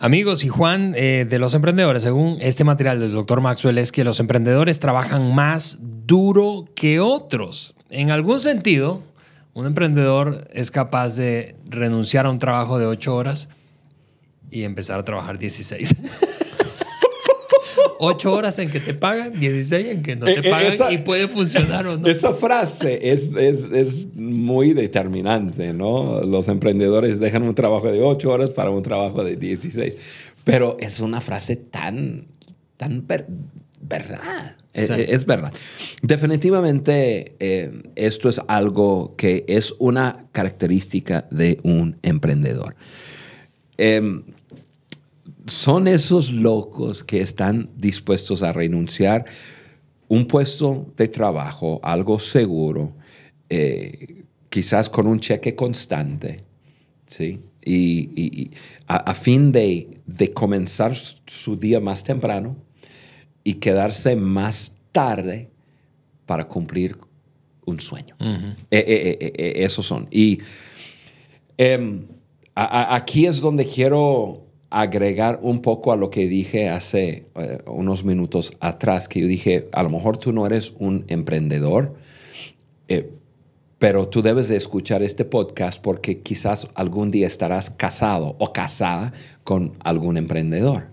amigos 0.00 0.42
y 0.42 0.48
Juan, 0.48 0.94
eh, 0.96 1.26
de 1.28 1.38
los 1.38 1.54
emprendedores, 1.54 2.02
según 2.02 2.38
este 2.40 2.64
material 2.64 2.98
del 2.98 3.12
doctor 3.12 3.40
Maxwell, 3.40 3.78
es 3.78 3.92
que 3.92 4.02
los 4.02 4.18
emprendedores 4.18 4.80
trabajan 4.80 5.34
más 5.34 5.78
duro 5.80 6.64
que 6.74 6.98
otros. 6.98 7.74
En 7.90 8.10
algún 8.10 8.40
sentido, 8.40 9.02
un 9.52 9.66
emprendedor 9.66 10.48
es 10.52 10.70
capaz 10.70 11.16
de 11.16 11.54
renunciar 11.68 12.26
a 12.26 12.30
un 12.30 12.38
trabajo 12.38 12.78
de 12.78 12.86
8 12.86 13.14
horas 13.14 13.48
y 14.50 14.64
empezar 14.64 14.98
a 14.98 15.04
trabajar 15.04 15.38
16. 15.38 15.94
8 18.02 18.32
horas 18.32 18.58
en 18.58 18.70
que 18.70 18.80
te 18.80 18.94
pagan, 18.94 19.38
16 19.38 19.86
en 19.88 20.02
que 20.02 20.16
no 20.16 20.24
te 20.24 20.38
eh, 20.38 20.50
pagan 20.50 20.92
y 20.92 20.98
puede 20.98 21.28
funcionar 21.28 21.86
o 21.86 21.98
no. 21.98 22.08
Esa 22.08 22.32
frase 22.32 23.10
es, 23.12 23.30
es, 23.36 23.68
es, 23.70 24.14
muy 24.14 24.72
determinante, 24.72 25.74
¿no? 25.74 26.22
Los 26.22 26.48
emprendedores 26.48 27.20
dejan 27.20 27.42
un 27.42 27.54
trabajo 27.54 27.92
de 27.92 28.02
8 28.02 28.30
horas 28.30 28.50
para 28.50 28.70
un 28.70 28.82
trabajo 28.82 29.22
de 29.22 29.36
16. 29.36 29.98
Pero 30.44 30.78
es 30.80 31.00
una 31.00 31.20
frase 31.20 31.56
tan, 31.56 32.26
tan 32.78 33.06
verdad. 33.06 34.56
E, 34.72 34.82
e, 34.82 35.14
es, 35.14 35.26
verdad. 35.26 35.52
Definitivamente 36.00 37.36
eh, 37.38 37.82
esto 37.96 38.30
es 38.30 38.40
algo 38.48 39.14
que 39.16 39.44
es 39.46 39.74
una 39.78 40.24
característica 40.32 41.28
de 41.30 41.60
un 41.64 41.98
emprendedor. 42.02 42.76
Em, 43.76 44.24
son 45.50 45.88
esos 45.88 46.30
locos 46.30 47.04
que 47.04 47.20
están 47.20 47.70
dispuestos 47.76 48.42
a 48.42 48.52
renunciar 48.52 49.24
un 50.08 50.26
puesto 50.26 50.92
de 50.96 51.08
trabajo, 51.08 51.80
algo 51.82 52.18
seguro, 52.18 52.96
eh, 53.48 54.24
quizás 54.48 54.88
con 54.88 55.06
un 55.06 55.20
cheque 55.20 55.54
constante, 55.54 56.38
¿sí? 57.06 57.40
Y, 57.62 58.50
a, 58.86 59.14
fin 59.14 59.52
de, 59.52 60.00
comenzar 60.34 60.96
su 60.96 61.56
día 61.56 61.78
más 61.78 62.02
temprano 62.02 62.56
y 63.44 63.54
quedarse 63.54 64.16
más 64.16 64.76
tarde 64.92 65.50
para 66.26 66.48
cumplir 66.48 66.96
un 67.66 67.78
sueño. 67.78 68.16
Eh, 68.70 69.18
eh, 69.20 69.52
esos 69.56 69.86
son. 69.86 70.08
Y 70.10 70.40
em, 71.56 72.06
aquí 72.54 73.26
es 73.26 73.40
donde 73.40 73.66
quiero 73.66 74.49
agregar 74.70 75.40
un 75.42 75.62
poco 75.62 75.92
a 75.92 75.96
lo 75.96 76.10
que 76.10 76.28
dije 76.28 76.68
hace 76.68 77.28
eh, 77.34 77.58
unos 77.66 78.04
minutos 78.04 78.56
atrás, 78.60 79.08
que 79.08 79.20
yo 79.20 79.26
dije, 79.26 79.68
a 79.72 79.82
lo 79.82 79.90
mejor 79.90 80.16
tú 80.16 80.32
no 80.32 80.46
eres 80.46 80.72
un 80.78 81.04
emprendedor, 81.08 81.94
eh, 82.88 83.10
pero 83.78 84.08
tú 84.08 84.22
debes 84.22 84.48
de 84.48 84.56
escuchar 84.56 85.02
este 85.02 85.24
podcast 85.24 85.82
porque 85.82 86.20
quizás 86.20 86.68
algún 86.74 87.10
día 87.10 87.26
estarás 87.26 87.70
casado 87.70 88.36
o 88.38 88.52
casada 88.52 89.12
con 89.42 89.76
algún 89.82 90.16
emprendedor. 90.16 90.88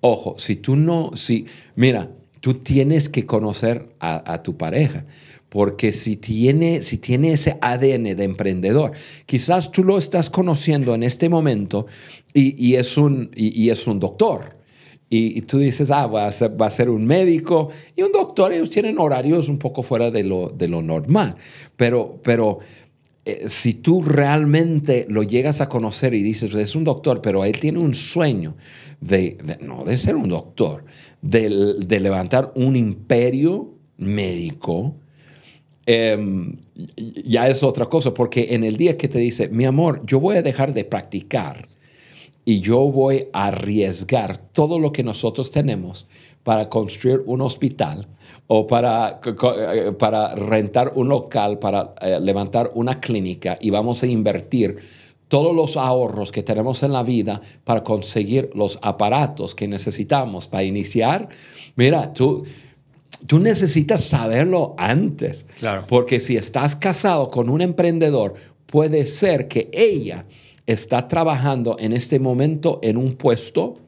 Ojo, 0.00 0.34
si 0.38 0.56
tú 0.56 0.76
no, 0.76 1.10
si, 1.14 1.46
mira, 1.76 2.10
tú 2.40 2.54
tienes 2.54 3.08
que 3.08 3.26
conocer 3.26 3.88
a 4.00 4.42
tu 4.42 4.56
pareja 4.56 5.06
porque 5.54 5.92
si 5.92 6.16
tiene, 6.16 6.82
si 6.82 6.98
tiene 6.98 7.30
ese 7.30 7.58
ADN 7.60 8.16
de 8.16 8.24
emprendedor, 8.24 8.90
quizás 9.24 9.70
tú 9.70 9.84
lo 9.84 9.98
estás 9.98 10.28
conociendo 10.28 10.96
en 10.96 11.04
este 11.04 11.28
momento 11.28 11.86
y, 12.32 12.74
es, 12.74 12.98
un, 12.98 13.30
y, 13.36 13.70
es 13.70 13.86
un 13.86 14.00
doctor. 14.00 14.56
Y, 15.08 15.42
tú 15.42 15.60
dices, 15.60 15.92
ah, 15.92 16.08
va 16.08 16.26
a, 16.26 16.32
ser, 16.32 16.60
va 16.60 16.66
a 16.66 16.70
ser 16.72 16.90
un 16.90 17.06
médico 17.06 17.68
y 17.94 18.02
un 18.02 18.10
doctor, 18.10 18.52
ellos 18.52 18.68
tienen 18.68 18.98
horarios 18.98 19.48
un 19.48 19.58
poco 19.58 19.84
fuera 19.84 20.10
de 20.10 20.24
lo, 20.24 20.48
de 20.48 20.66
lo 20.66 20.82
normal, 20.82 21.36
pero, 21.76 22.18
pero 22.20 22.58
eh, 23.24 23.44
si 23.48 23.74
tú 23.74 24.02
realmente 24.02 25.06
lo 25.08 25.22
llegas 25.22 25.60
a 25.60 25.68
conocer 25.68 26.14
y 26.14 26.22
dices, 26.24 26.52
es 26.52 26.74
un 26.74 26.82
doctor, 26.82 27.22
pero 27.22 27.44
él 27.44 27.60
tiene 27.60 27.78
un 27.78 27.94
sueño 27.94 28.56
de, 29.00 29.38
no 29.60 29.84
de 29.84 29.96
ser 29.98 30.16
un 30.16 30.30
doctor, 30.30 30.84
de, 31.22 31.76
de 31.78 32.00
levantar 32.00 32.50
un 32.56 32.74
imperio 32.74 33.70
médico, 33.98 34.96
Em, 35.86 36.56
ya 37.26 37.48
es 37.48 37.62
otra 37.62 37.86
cosa, 37.86 38.14
porque 38.14 38.54
en 38.54 38.64
el 38.64 38.76
día 38.76 38.96
que 38.96 39.08
te 39.08 39.18
dice, 39.18 39.48
mi 39.48 39.66
amor, 39.66 40.02
yo 40.06 40.18
voy 40.18 40.36
a 40.36 40.42
dejar 40.42 40.72
de 40.72 40.84
practicar 40.84 41.68
y 42.44 42.60
yo 42.60 42.78
voy 42.90 43.26
a 43.32 43.48
arriesgar 43.48 44.38
todo 44.38 44.78
lo 44.78 44.92
que 44.92 45.02
nosotros 45.02 45.50
tenemos 45.50 46.06
para 46.42 46.68
construir 46.68 47.22
un 47.26 47.40
hospital 47.40 48.06
o 48.46 48.66
para, 48.66 49.20
eh, 49.24 49.92
para 49.98 50.34
rentar 50.34 50.92
un 50.94 51.08
local, 51.08 51.58
para 51.58 51.94
eh, 52.00 52.18
levantar 52.20 52.70
una 52.74 53.00
clínica 53.00 53.58
y 53.60 53.70
vamos 53.70 54.02
a 54.02 54.06
invertir 54.06 54.76
todos 55.28 55.54
los 55.54 55.76
ahorros 55.76 56.30
que 56.30 56.42
tenemos 56.42 56.82
en 56.82 56.92
la 56.92 57.02
vida 57.02 57.40
para 57.64 57.82
conseguir 57.82 58.50
los 58.54 58.78
aparatos 58.82 59.54
que 59.54 59.66
necesitamos 59.66 60.48
para 60.48 60.64
iniciar. 60.64 61.28
Mira, 61.76 62.12
tú, 62.12 62.44
tú 63.26 63.38
necesitas 63.38 64.04
saberlo 64.04 64.74
antes. 64.78 65.46
Claro. 65.58 65.84
Porque 65.88 66.20
si 66.20 66.36
estás 66.36 66.76
casado 66.76 67.30
con 67.30 67.48
un 67.48 67.60
emprendedor, 67.60 68.34
puede 68.66 69.06
ser 69.06 69.48
que 69.48 69.70
ella 69.72 70.24
está 70.66 71.08
trabajando 71.08 71.76
en 71.78 71.92
este 71.92 72.18
momento 72.18 72.80
en 72.82 72.96
un 72.96 73.14
puesto 73.14 73.78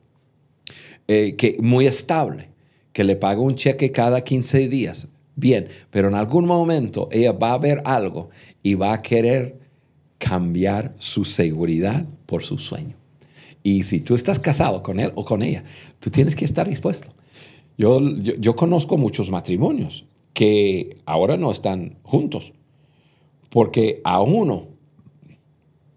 eh, 1.08 1.34
que, 1.36 1.56
muy 1.60 1.86
estable, 1.86 2.48
que 2.92 3.04
le 3.04 3.16
paga 3.16 3.40
un 3.40 3.54
cheque 3.54 3.92
cada 3.92 4.20
15 4.20 4.68
días. 4.68 5.08
Bien, 5.34 5.68
pero 5.90 6.08
en 6.08 6.14
algún 6.14 6.46
momento 6.46 7.08
ella 7.12 7.32
va 7.32 7.52
a 7.52 7.58
ver 7.58 7.82
algo 7.84 8.30
y 8.62 8.74
va 8.74 8.94
a 8.94 9.02
querer 9.02 9.58
cambiar 10.18 10.94
su 10.98 11.24
seguridad 11.24 12.06
por 12.24 12.42
su 12.42 12.58
sueño. 12.58 12.96
Y 13.62 13.82
si 13.82 14.00
tú 14.00 14.14
estás 14.14 14.38
casado 14.38 14.82
con 14.82 14.98
él 14.98 15.12
o 15.14 15.24
con 15.24 15.42
ella, 15.42 15.62
tú 16.00 16.10
tienes 16.10 16.34
que 16.34 16.44
estar 16.44 16.68
dispuesto. 16.68 17.12
Yo, 17.78 18.00
yo, 18.00 18.56
conozco 18.56 18.96
muchos 18.96 19.30
matrimonios 19.30 20.06
que 20.32 20.98
ahora 21.04 21.36
no 21.36 21.50
están 21.50 21.98
juntos 22.02 22.54
porque 23.50 24.00
a 24.04 24.20
uno 24.22 24.68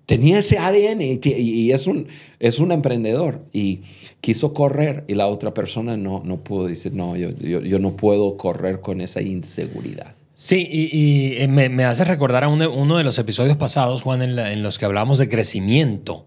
tenía 0.05 0.39
ese 0.39 0.57
ADN 0.57 1.01
y, 1.01 1.71
es, 1.71 1.85
un, 1.85 2.07
es 2.39 2.59
un 2.59 2.71
emprendedor 2.71 3.45
y 3.53 3.81
quiso 4.21 4.53
correr 4.53 5.05
y 5.07 5.13
la 5.13 5.27
otra 5.27 5.53
persona 5.53 5.97
no, 5.97 6.21
no 6.25 6.37
pudo 6.37 6.65
decir, 6.65 6.93
no, 6.93 7.15
yo, 7.15 7.29
yo, 7.37 7.79
no 7.79 7.95
puedo 7.95 8.35
correr 8.35 8.81
con 8.81 9.01
esa 9.01 9.21
inseguridad. 9.21 10.15
Sí, 10.33 10.67
y, 10.71 11.33
eh, 11.37 11.47
me, 11.47 11.69
me, 11.69 11.83
hace 11.83 12.05
recordar 12.05 12.43
a 12.43 12.47
uno, 12.47 12.97
de 12.97 13.03
los 13.03 13.19
episodios 13.19 13.55
pasados, 13.55 14.01
Juan, 14.01 14.21
en, 14.21 14.39
en 14.39 14.63
los 14.63 14.79
que 14.79 14.85
hablamos 14.85 15.17
de 15.19 15.29
crecimiento 15.29 16.25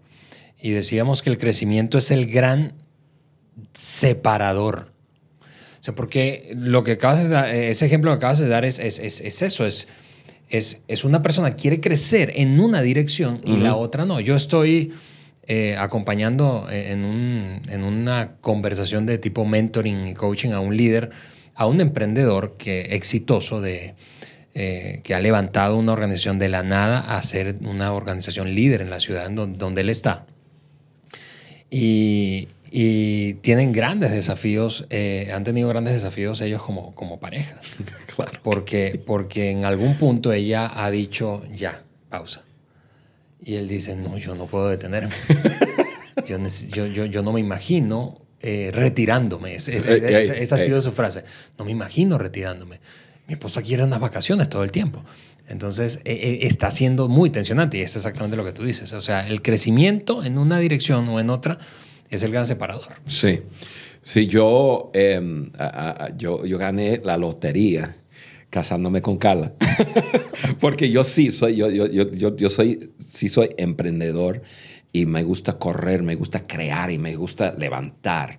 y 0.61 0.69
decíamos 0.69 1.21
que 1.21 1.29
el 1.29 1.37
crecimiento 1.37 1.97
es 1.97 2.09
el 2.09 2.27
gran 2.27 2.75
separador 3.73 4.92
sea, 5.83 5.95
porque 5.95 6.53
lo 6.55 6.83
que 6.83 6.93
acabas 6.93 7.19
de 7.19 7.27
dar, 7.27 7.49
ese 7.53 7.85
ejemplo 7.85 8.09
que 8.11 8.15
acabas 8.15 8.39
de 8.39 8.47
dar 8.47 8.63
es, 8.63 8.79
es, 8.79 8.99
es, 8.99 9.19
es 9.19 9.41
eso, 9.41 9.65
es, 9.65 9.89
es, 10.47 10.81
es, 10.87 11.03
una 11.03 11.21
persona 11.21 11.49
que 11.51 11.61
quiere 11.61 11.81
crecer 11.81 12.31
en 12.35 12.59
una 12.61 12.81
dirección 12.81 13.41
y 13.43 13.57
la 13.57 13.75
otra 13.75 14.05
no. 14.05 14.21
Yo 14.21 14.35
estoy 14.35 14.93
eh, 15.45 15.75
acompañando 15.77 16.67
en, 16.71 17.03
un, 17.03 17.61
en 17.67 17.83
una 17.83 18.35
conversación 18.39 19.05
de 19.05 19.17
tipo 19.17 19.43
mentoring 19.43 20.07
y 20.07 20.13
coaching 20.13 20.51
a 20.51 20.61
un 20.61 20.77
líder, 20.77 21.09
a 21.53 21.65
un 21.65 21.81
emprendedor 21.81 22.55
que, 22.57 22.95
exitoso 22.95 23.59
de, 23.59 23.95
eh, 24.53 25.01
que 25.03 25.13
ha 25.13 25.19
levantado 25.19 25.75
una 25.75 25.91
organización 25.91 26.39
de 26.39 26.47
la 26.47 26.63
nada 26.63 26.99
a 26.99 27.21
ser 27.23 27.57
una 27.59 27.91
organización 27.91 28.55
líder 28.55 28.79
en 28.79 28.89
la 28.89 29.01
ciudad 29.01 29.29
donde, 29.29 29.57
donde 29.57 29.81
él 29.81 29.89
está. 29.89 30.27
Y, 31.69 32.47
y 32.75 33.35
tienen 33.35 33.71
grandes 33.71 34.09
desafíos, 34.09 34.87
eh, 34.89 35.29
han 35.31 35.43
tenido 35.43 35.69
grandes 35.69 35.93
desafíos 35.93 36.41
ellos 36.41 36.63
como, 36.63 36.95
como 36.95 37.19
pareja. 37.19 37.61
claro. 38.15 38.31
Porque, 38.41 38.99
porque 39.05 39.51
en 39.51 39.63
algún 39.63 39.95
punto 39.99 40.33
ella 40.33 40.71
ha 40.73 40.89
dicho, 40.89 41.43
ya, 41.55 41.83
pausa. 42.09 42.41
Y 43.39 43.57
él 43.57 43.67
dice, 43.67 43.95
no, 43.95 44.17
yo 44.17 44.33
no 44.33 44.47
puedo 44.47 44.69
detenerme. 44.69 45.13
yo, 46.27 46.87
yo, 46.87 47.05
yo, 47.05 47.21
no 47.21 47.31
me 47.31 47.41
imagino 47.41 48.19
eh, 48.39 48.71
retirándome. 48.73 49.53
esa 49.53 50.55
ha 50.55 50.57
sido 50.57 50.81
su 50.81 50.93
frase. 50.93 51.23
No 51.59 51.65
me 51.65 51.71
imagino 51.71 52.17
retirándome. 52.17 52.79
Mi 53.27 53.35
esposa 53.35 53.61
quiere 53.61 53.83
unas 53.83 53.99
vacaciones 53.99 54.49
todo 54.49 54.63
el 54.63 54.71
tiempo. 54.71 55.05
Entonces, 55.47 55.99
e, 56.05 56.13
e, 56.13 56.47
está 56.47 56.71
siendo 56.71 57.07
muy 57.07 57.29
tensionante 57.29 57.77
y 57.77 57.81
es 57.81 57.95
exactamente 57.95 58.35
lo 58.35 58.43
que 58.43 58.51
tú 58.51 58.63
dices. 58.63 58.93
O 58.93 59.01
sea, 59.01 59.27
el 59.27 59.43
crecimiento 59.43 60.23
en 60.23 60.39
una 60.39 60.57
dirección 60.57 61.07
o 61.09 61.19
en 61.19 61.29
otra 61.29 61.59
es 62.15 62.23
el 62.23 62.31
gran 62.31 62.45
separador. 62.45 62.93
Sí. 63.05 63.41
Sí, 64.03 64.27
yo, 64.27 64.91
em, 64.93 65.49
yo, 66.17 66.45
yo 66.45 66.57
gané 66.57 66.99
la 67.03 67.17
lotería 67.17 67.95
casándome 68.49 69.01
con 69.01 69.17
Carla. 69.17 69.53
Porque 70.59 70.91
yo 70.91 71.05
sí 71.05 71.31
soy, 71.31 71.55
yo, 71.55 71.69
yo, 71.71 71.87
yo, 71.87 72.35
yo, 72.35 72.49
soy, 72.49 72.91
sí 72.99 73.29
soy 73.29 73.49
emprendedor 73.57 74.43
y 74.91 75.05
me 75.05 75.23
gusta 75.23 75.57
correr, 75.57 76.03
me 76.03 76.15
gusta 76.15 76.45
crear 76.45 76.91
y 76.91 76.97
me 76.97 77.15
gusta 77.15 77.53
levantar. 77.57 78.37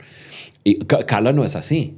Y 0.62 0.84
Carla 0.84 1.32
no 1.32 1.44
es 1.44 1.56
así, 1.56 1.96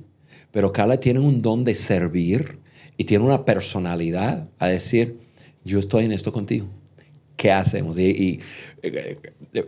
pero 0.53 0.73
Carla 0.73 0.99
tiene 0.99 1.19
un 1.19 1.43
don 1.43 1.65
de 1.65 1.75
servir 1.75 2.61
y 2.97 3.05
tiene 3.05 3.25
una 3.25 3.45
personalidad 3.45 4.49
a 4.61 4.69
decir, 4.69 5.19
yo 5.65 5.81
estoy 5.81 6.05
en 6.05 6.13
esto 6.13 6.33
contigo. 6.33 6.69
¿Qué 7.37 7.51
hacemos? 7.51 7.99
y 7.99 8.41
eh, 8.83 9.19
eh, 9.53 9.67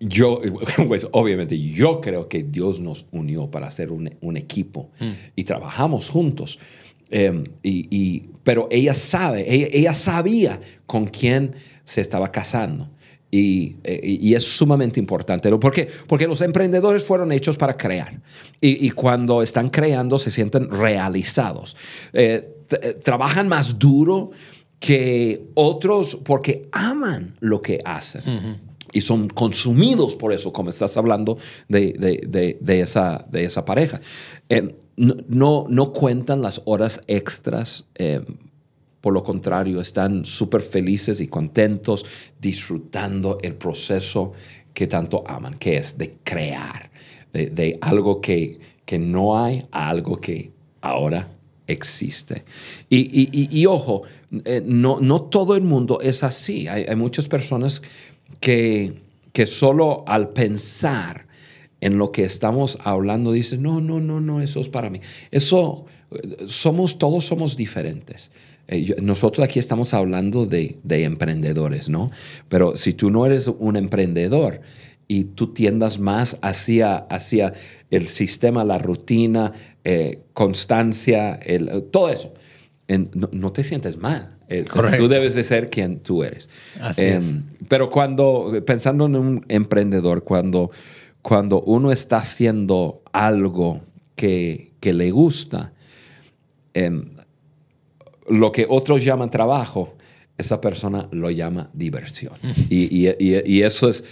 yo, 0.00 0.40
pues 0.88 1.08
obviamente 1.12 1.58
yo 1.58 2.00
creo 2.00 2.28
que 2.28 2.42
Dios 2.42 2.80
nos 2.80 3.06
unió 3.12 3.50
para 3.50 3.66
hacer 3.66 3.90
un, 3.90 4.10
un 4.20 4.36
equipo 4.36 4.90
mm. 5.00 5.10
y 5.36 5.44
trabajamos 5.44 6.08
juntos. 6.08 6.58
Em, 7.10 7.44
y, 7.62 8.30
pero 8.42 8.68
ella 8.70 8.94
sabe, 8.94 9.44
ella, 9.76 9.94
sabía 9.94 10.60
con 10.86 11.06
quién 11.06 11.54
se 11.84 12.00
estaba 12.00 12.32
casando. 12.32 12.90
Y, 13.30 13.76
eh, 13.84 14.00
y, 14.02 14.34
es 14.34 14.44
sumamente 14.44 15.00
importante. 15.00 15.50
¿Por 15.58 15.72
qué? 15.72 15.88
Porque 16.06 16.26
los 16.26 16.40
emprendedores 16.40 17.04
fueron 17.04 17.32
hechos 17.32 17.56
para 17.56 17.76
crear. 17.76 18.20
Y, 18.60 18.86
y 18.86 18.90
cuando 18.90 19.42
están 19.42 19.68
creando 19.68 20.18
se 20.18 20.30
sienten 20.30 20.70
realizados. 20.70 21.76
Eh, 22.12 22.48
eh, 22.70 22.98
trabajan 23.02 23.48
más 23.48 23.78
duro 23.78 24.30
que 24.78 25.48
otros 25.54 26.16
porque 26.16 26.68
aman 26.72 27.34
lo 27.40 27.62
que 27.62 27.80
hacen. 27.84 28.22
Y 28.96 29.02
son 29.02 29.28
consumidos 29.28 30.16
por 30.16 30.32
eso, 30.32 30.54
como 30.54 30.70
estás 30.70 30.96
hablando 30.96 31.36
de, 31.68 31.92
de, 31.92 32.56
de, 32.58 32.80
esa, 32.80 33.26
de 33.30 33.44
esa 33.44 33.66
pareja. 33.66 34.00
Eh, 34.48 34.74
no, 34.96 35.66
no, 35.68 35.92
cuentan 35.92 36.40
las 36.40 36.62
horas 36.64 37.02
extras. 37.06 37.84
Eh, 37.96 38.22
por 39.02 39.12
lo 39.12 39.22
contrario, 39.22 39.82
están 39.82 40.24
súper 40.24 40.62
felices 40.62 41.20
y 41.20 41.28
contentos 41.28 42.06
disfrutando 42.40 43.36
el 43.42 43.56
proceso 43.56 44.32
que 44.72 44.86
tanto 44.86 45.24
aman, 45.26 45.58
que 45.58 45.76
es 45.76 45.98
de 45.98 46.16
crear, 46.24 46.90
de, 47.34 47.76
algo 47.82 48.22
que, 48.22 48.58
que, 48.86 48.98
no 48.98 49.38
hay 49.38 49.62
a 49.72 49.90
algo 49.90 50.18
que 50.18 50.52
ahora 50.80 51.28
existe. 51.66 52.46
Y, 52.88 53.28
y, 53.60 53.66
ojo, 53.66 54.04
eh, 54.46 54.62
no, 54.64 55.00
no 55.00 55.20
todo 55.20 55.54
el 55.54 55.64
mundo 55.64 56.00
es 56.00 56.22
así. 56.22 56.66
Hay, 56.66 56.84
hay 56.84 56.96
muchas 56.96 57.28
personas 57.28 57.82
que, 58.40 58.94
que 59.32 59.46
solo 59.46 60.04
al 60.06 60.30
pensar 60.30 61.26
en 61.80 61.98
lo 61.98 62.10
que 62.10 62.22
estamos 62.22 62.78
hablando 62.82 63.32
dicen, 63.32 63.62
no, 63.62 63.80
no, 63.80 64.00
no, 64.00 64.20
no, 64.20 64.40
eso 64.40 64.60
es 64.60 64.68
para 64.68 64.90
mí. 64.90 65.00
Eso, 65.30 65.86
somos, 66.46 66.98
todos 66.98 67.26
somos 67.26 67.56
diferentes. 67.56 68.30
Eh, 68.68 68.96
nosotros 69.00 69.44
aquí 69.44 69.58
estamos 69.58 69.94
hablando 69.94 70.46
de, 70.46 70.78
de, 70.82 71.04
emprendedores, 71.04 71.88
¿no? 71.88 72.10
Pero 72.48 72.76
si 72.76 72.94
tú 72.94 73.10
no 73.10 73.26
eres 73.26 73.48
un 73.48 73.76
emprendedor 73.76 74.60
y 75.08 75.24
tú 75.24 75.52
tiendas 75.52 75.98
más 75.98 76.38
hacia, 76.42 76.96
hacia 76.96 77.52
el 77.90 78.08
sistema, 78.08 78.64
la 78.64 78.78
rutina, 78.78 79.52
eh, 79.84 80.24
constancia, 80.32 81.34
el, 81.34 81.84
todo 81.84 82.10
eso, 82.10 82.34
no, 83.32 83.52
te 83.52 83.64
sientes 83.64 83.98
mal. 83.98 84.35
Eh, 84.48 84.64
tú 84.96 85.08
debes 85.08 85.34
de 85.34 85.44
ser 85.44 85.70
quien 85.70 86.00
tú 86.00 86.22
eres. 86.22 86.48
Así 86.80 87.04
es. 87.06 87.34
Em, 87.34 87.44
pero 87.68 87.90
cuando, 87.90 88.62
pensando 88.64 89.06
en 89.06 89.16
un 89.16 89.44
emprendedor, 89.48 90.22
cuando, 90.24 90.70
cuando 91.22 91.60
uno 91.62 91.90
está 91.90 92.18
haciendo 92.18 93.02
algo 93.12 93.80
que, 94.14 94.72
que 94.80 94.92
le 94.92 95.10
gusta, 95.10 95.72
em, 96.74 97.10
lo 98.28 98.52
que 98.52 98.66
otros 98.68 99.04
llaman 99.04 99.30
trabajo, 99.30 99.96
esa 100.38 100.60
persona 100.60 101.08
lo 101.10 101.30
llama 101.30 101.70
diversión. 101.72 102.34
y, 102.70 103.08
y, 103.08 103.14
y, 103.18 103.62
eso 103.62 103.88
es... 103.88 104.04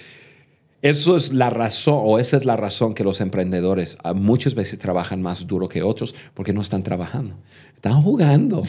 Eso 0.85 1.17
es 1.17 1.33
la 1.33 1.49
razón, 1.49 1.99
o 2.03 2.19
esa 2.19 2.37
es 2.37 2.45
la 2.45 2.57
razón 2.57 2.93
que 2.93 3.05
los 3.05 3.23
emprendedores 3.23 3.97
ah, 4.05 4.13
muchas 4.13 4.55
veces 4.55 4.79
trabajan 4.79 5.23
más 5.23 5.47
duro 5.47 5.67
que 5.67 5.83
otros 5.83 6.15
porque 6.35 6.53
no 6.53 6.61
están 6.61 6.83
trabajando. 6.83 7.39
Están 7.75 8.03
jugando. 8.03 8.63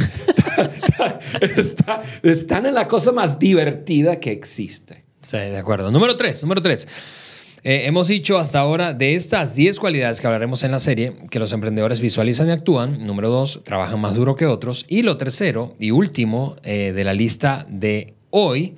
están 2.23 2.65
en 2.67 2.73
la 2.73 2.87
cosa 2.87 3.11
más 3.11 3.37
divertida 3.37 4.17
que 4.21 4.31
existe. 4.31 5.03
Sí, 5.19 5.35
de 5.35 5.57
acuerdo. 5.57 5.91
Número 5.91 6.15
tres, 6.15 6.41
número 6.41 6.61
tres. 6.61 6.87
Eh, 7.63 7.81
hemos 7.85 8.07
dicho 8.07 8.37
hasta 8.37 8.59
ahora 8.59 8.93
de 8.93 9.15
estas 9.15 9.53
10 9.53 9.77
cualidades 9.77 10.21
que 10.21 10.27
hablaremos 10.27 10.63
en 10.63 10.71
la 10.71 10.79
serie 10.79 11.17
que 11.29 11.39
los 11.39 11.51
emprendedores 11.51 11.99
visualizan 11.99 12.47
y 12.47 12.51
actúan. 12.51 13.05
Número 13.05 13.29
dos, 13.29 13.59
trabajan 13.65 13.99
más 13.99 14.15
duro 14.15 14.37
que 14.37 14.45
otros. 14.45 14.85
Y 14.87 15.01
lo 15.01 15.17
tercero 15.17 15.75
y 15.79 15.91
último 15.91 16.55
eh, 16.63 16.93
de 16.95 17.03
la 17.03 17.13
lista 17.13 17.65
de 17.67 18.13
hoy 18.29 18.77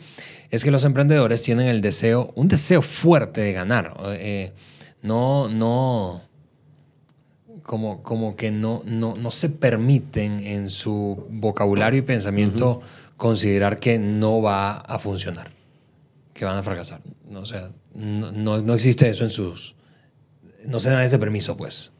es 0.50 0.64
que 0.64 0.72
los 0.72 0.86
emprendedores 0.86 1.42
tienen 1.42 1.68
el 1.68 1.82
deseo, 1.82 2.32
un 2.36 2.48
deseo 2.48 2.82
fuerte 2.82 3.42
de 3.42 3.54
ganar. 3.54 3.96
Eh, 4.20 4.54
no, 5.02 5.50
no, 5.50 6.22
como, 7.64 8.02
como 8.02 8.36
que 8.36 8.50
no, 8.50 8.82
no, 8.86 9.16
no 9.16 9.30
se 9.30 9.50
permiten 9.50 10.40
en 10.40 10.70
su 10.70 11.28
vocabulario 11.30 12.00
y 12.00 12.04
pensamiento 12.04 12.82
considerar 13.18 13.80
que 13.80 14.00
no 14.00 14.42
va 14.42 14.78
a 14.78 15.00
funcionar, 15.00 15.52
que 16.34 16.46
van 16.46 16.58
a 16.58 16.64
fracasar. 16.64 17.02
O 17.34 17.46
sea, 17.46 17.72
no, 17.94 18.62
no, 18.62 18.74
existe 18.74 19.10
eso 19.10 19.24
en 19.24 19.30
sus... 19.30 19.76
No 20.66 20.80
se 20.80 20.90
dan 20.90 21.04
ese 21.04 21.20
permiso, 21.20 21.58
pues. 21.58 21.94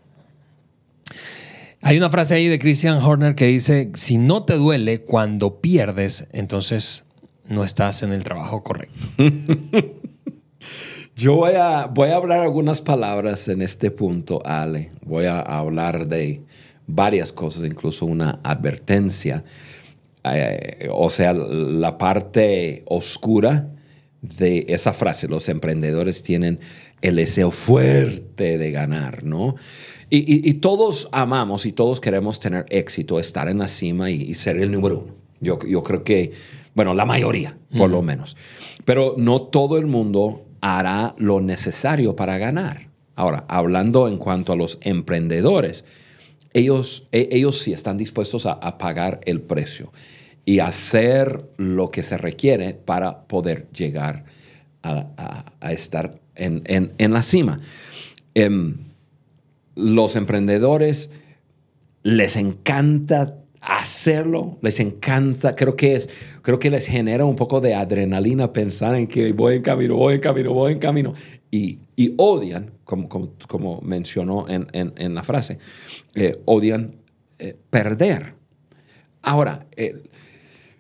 Hay 1.82 1.98
una 1.98 2.10
frase 2.10 2.36
ahí 2.36 2.48
de 2.48 2.60
Christian 2.60 3.02
Horner 3.02 3.36
que 3.36 3.48
dice, 3.48 3.92
si 3.94 4.18
no 4.18 4.44
te 4.44 4.56
duele 4.56 5.02
cuando 5.02 5.60
pierdes, 5.62 6.28
entonces 6.32 7.06
no 7.50 7.64
estás 7.64 8.04
en 8.04 8.12
el 8.14 8.24
trabajo 8.24 8.64
correcto. 8.64 9.08
Yo 11.16 11.36
voy 11.36 11.54
a, 11.56 11.88
voy 11.88 12.10
a 12.10 12.18
hablar 12.18 12.42
algunas 12.42 12.82
palabras 12.82 13.48
en 13.48 13.64
este 13.64 13.90
punto, 13.90 14.42
Ale. 14.46 14.92
Voy 15.04 15.26
a 15.26 15.40
hablar 15.40 16.08
de 16.08 16.44
varias 16.86 17.34
cosas, 17.34 17.64
incluso 17.64 18.06
una 18.06 18.40
advertencia. 18.44 19.44
Eh, 20.24 20.90
o 20.92 21.10
sea, 21.10 21.34
la 21.34 21.98
parte 21.98 22.84
oscura 22.86 23.70
de 24.22 24.66
esa 24.70 24.94
frase, 24.94 25.28
los 25.28 25.50
emprendedores 25.50 26.24
tienen 26.24 26.60
el 27.02 27.16
deseo 27.16 27.52
fuerte 27.52 28.58
de 28.58 28.72
ganar, 28.72 29.24
¿no? 29.24 29.56
Y, 30.10 30.54
todos 30.56 31.10
amamos 31.12 31.66
y 31.66 31.74
todos 31.74 32.00
queremos 32.00 32.40
tener 32.40 32.66
éxito, 32.70 33.20
estar 33.20 33.50
en 33.50 33.58
la 33.58 33.68
cima 33.68 34.10
y, 34.10 34.34
ser 34.36 34.58
el 34.58 34.72
número 34.72 35.00
uno. 35.00 35.16
Yo, 35.42 35.60
yo, 35.68 35.84
creo 35.84 36.04
que, 36.04 36.32
bueno, 36.78 36.94
la 36.94 37.06
mayoría, 37.06 37.58
por 37.76 37.90
lo 37.90 38.04
menos. 38.04 38.38
Pero 38.86 39.16
no 39.18 39.42
todo 39.42 39.80
el 39.80 39.88
mundo 39.88 40.46
hará 40.62 41.16
lo 41.18 41.42
necesario 41.42 42.16
para 42.16 42.38
ganar. 42.38 42.90
Ahora, 43.16 43.46
hablando 43.48 44.08
en 44.08 44.20
cuanto 44.20 44.54
a 44.54 44.56
los 44.56 44.78
emprendedores, 44.82 45.86
ellos, 46.54 47.08
e, 47.12 47.30
ellos 47.32 47.58
sí 47.58 47.74
están 47.74 47.98
dispuestos 47.98 48.46
a, 48.46 48.52
a 48.52 48.78
pagar 48.78 49.22
el 49.26 49.42
precio 49.42 49.92
y 50.46 50.60
hacer 50.60 51.50
lo 51.58 51.90
que 51.90 52.04
se 52.04 52.16
requiere 52.16 52.76
para 52.76 53.24
poder 53.24 53.68
llegar 53.72 54.26
a, 54.84 55.72
estar 55.72 56.22
en, 56.36 57.12
la 57.12 57.24
cima. 57.24 57.60
Em, 58.36 58.78
los 59.74 60.16
emprendedores 60.16 61.10
les 62.04 62.36
encanta 62.36 63.40
hacerlo, 63.68 64.58
les 64.62 64.80
encanta, 64.80 65.54
creo 65.54 65.76
que 65.76 65.96
es, 65.96 66.10
creo 66.42 66.58
que 66.58 66.70
les 66.70 66.88
genera 66.88 67.26
un 67.26 67.36
poco 67.36 67.60
de 67.60 67.76
adrenalina 67.76 68.54
pensar 68.54 68.96
en 68.96 69.08
que 69.08 69.34
voy 69.34 69.58
en 69.58 69.62
camino, 69.62 69.98
voy 69.98 70.16
en 70.16 70.22
camino, 70.22 70.54
voy 70.54 70.72
en 70.72 70.80
camino, 70.80 71.14
y, 71.52 71.80
odian, 72.18 72.72
como, 72.86 73.10
como, 73.10 73.82
mencionó 73.82 74.46
en, 74.48 75.16
la 75.16 75.24
frase, 75.24 75.58
eh, 76.16 76.40
odian 76.46 76.96
eh, 77.40 77.58
perder. 77.70 78.36
Ahora, 79.22 79.66
eh, 79.76 80.02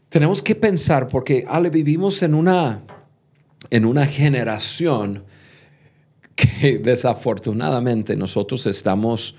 tenemos 0.07 0.41
que 0.41 0.55
pensar, 0.55 1.07
porque 1.07 1.45
vivimos 1.69 2.23
en 2.23 2.33
una, 2.33 2.83
en 3.69 3.83
una 3.83 4.05
generación 4.05 5.25
que 6.35 6.77
desafortunadamente 6.83 8.15
nosotros 8.15 8.65
estamos, 8.65 9.35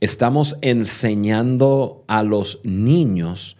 estamos 0.00 0.56
enseñando 0.60 2.04
a 2.06 2.22
los 2.22 2.60
niños 2.64 3.56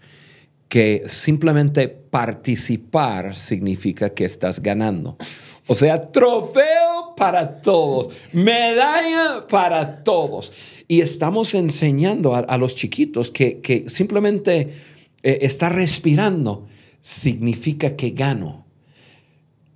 que 0.69 1.05
simplemente 1.07 1.89
participar 1.89 3.37
significa 3.37 4.11
que 4.11 4.25
estás 4.25 4.61
ganando. 4.61 5.17
O 5.67 5.75
sea, 5.75 6.11
trofeo 6.13 7.15
para 7.17 7.61
todos, 7.61 8.11
medalla 8.33 9.47
para 9.49 10.03
todos. 10.05 10.53
Y 10.89 11.01
estamos 11.01 11.55
enseñando 11.55 12.35
a, 12.35 12.57
los 12.59 12.77
chiquitos 12.77 13.31
que, 13.31 13.61
que 13.61 13.89
simplemente 13.89 14.71
eh, 15.23 15.39
estar 15.43 15.75
respirando 15.75 16.67
significa 17.01 17.97
que 17.97 18.11
gano. 18.11 18.65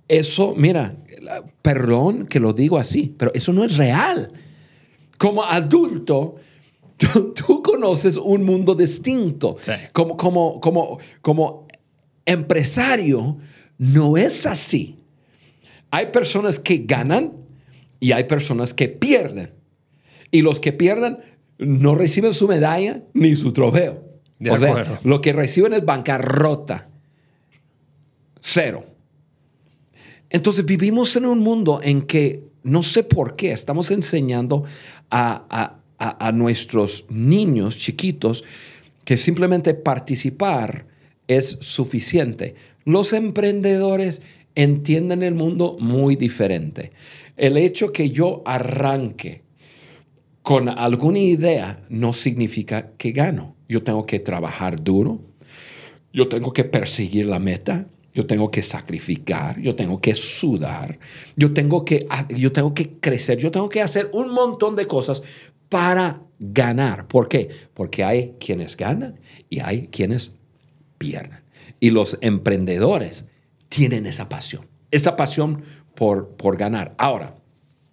Eso, 0.07 0.53
mira, 0.55 0.93
perdón 1.61 2.25
que 2.27 2.39
lo 2.39 2.53
digo 2.53 2.77
así, 2.77 3.13
pero 3.17 3.31
eso 3.33 3.53
no 3.53 3.63
es 3.63 3.77
real. 3.77 4.31
Como 5.17 5.43
adulto, 5.43 6.35
tú, 7.35 7.61
conoces 7.61 8.17
un 8.17 8.43
mundo 8.43 8.75
distinto. 8.75 9.57
Como, 9.93 10.17
como, 10.17 10.59
como, 10.59 10.99
como 11.21 11.67
empresario, 12.25 13.37
no 13.77 14.17
es 14.17 14.45
así. 14.45 14.97
Hay 15.89 16.07
personas 16.07 16.59
que 16.59 16.79
ganan 16.79 17.33
y 17.99 18.11
hay 18.11 18.25
personas 18.25 18.73
que 18.73 18.87
pierden. 18.87 19.51
Y 20.31 20.41
los 20.41 20.59
que 20.59 20.71
pierden 20.71 21.19
no 21.57 21.95
reciben 21.95 22.33
su 22.33 22.47
medalla 22.47 23.03
ni 23.13 23.35
su 23.35 23.51
trofeo 23.51 24.11
o 24.49 24.57
sea, 24.57 24.99
lo 25.03 25.21
que 25.21 25.33
reciben 25.33 25.73
es 25.73 25.85
bancarrota. 25.85 26.87
Cero. 28.39 28.85
Entonces 30.29 30.65
vivimos 30.65 31.15
en 31.15 31.25
un 31.25 31.39
mundo 31.39 31.79
en 31.83 32.01
que 32.03 32.47
no 32.63 32.81
sé 32.81 33.03
por 33.03 33.35
qué 33.35 33.51
estamos 33.51 33.91
enseñando 33.91 34.63
a, 35.11 35.77
nuestros 36.33 37.05
niños 37.09 37.77
chiquitos 37.77 38.43
que 39.05 39.17
simplemente 39.17 39.73
participar 39.73 40.85
es 41.27 41.57
suficiente. 41.61 42.55
Los 42.85 43.13
emprendedores 43.13 44.21
entienden 44.55 45.23
el 45.23 45.35
mundo 45.35 45.77
muy 45.79 46.15
diferente. 46.15 46.91
El 47.37 47.57
hecho 47.57 47.91
que 47.91 48.09
yo 48.09 48.41
arranque 48.45 49.41
con 50.41 50.69
alguna 50.69 51.19
idea 51.19 51.77
no 51.89 52.13
significa 52.13 52.93
que 52.97 53.11
gano. 53.11 53.55
Yo 53.69 53.83
tengo 53.83 54.05
que 54.05 54.19
trabajar 54.19 54.83
duro, 54.83 55.21
yo 56.11 56.27
tengo 56.27 56.51
que 56.51 56.63
perseguir 56.63 57.27
la 57.27 57.39
meta, 57.39 57.87
yo 58.13 58.25
tengo 58.25 58.51
que 58.51 58.61
sacrificar, 58.61 59.59
yo 59.61 59.75
tengo 59.75 60.01
que 60.01 60.15
sudar, 60.15 60.99
yo 61.37 61.53
tengo 61.53 61.85
que, 61.85 62.05
yo 62.35 62.51
tengo 62.51 62.73
que 62.73 62.97
crecer, 62.99 63.37
yo 63.37 63.51
tengo 63.51 63.69
que 63.69 63.81
hacer 63.81 64.09
un 64.11 64.33
montón 64.33 64.75
de 64.75 64.87
cosas 64.87 65.23
para 65.71 66.21
ganar. 66.37 67.07
¿Por 67.07 67.29
qué? 67.29 67.47
Porque 67.73 68.03
hay 68.03 68.35
quienes 68.41 68.75
ganan 68.75 69.21
y 69.49 69.61
hay 69.61 69.87
quienes 69.87 70.33
pierden. 70.97 71.39
Y 71.79 71.91
los 71.91 72.17
emprendedores 72.19 73.23
tienen 73.69 74.05
esa 74.05 74.27
pasión, 74.27 74.67
esa 74.91 75.15
pasión 75.15 75.63
por, 75.95 76.35
por 76.35 76.57
ganar. 76.57 76.93
Ahora, 76.97 77.37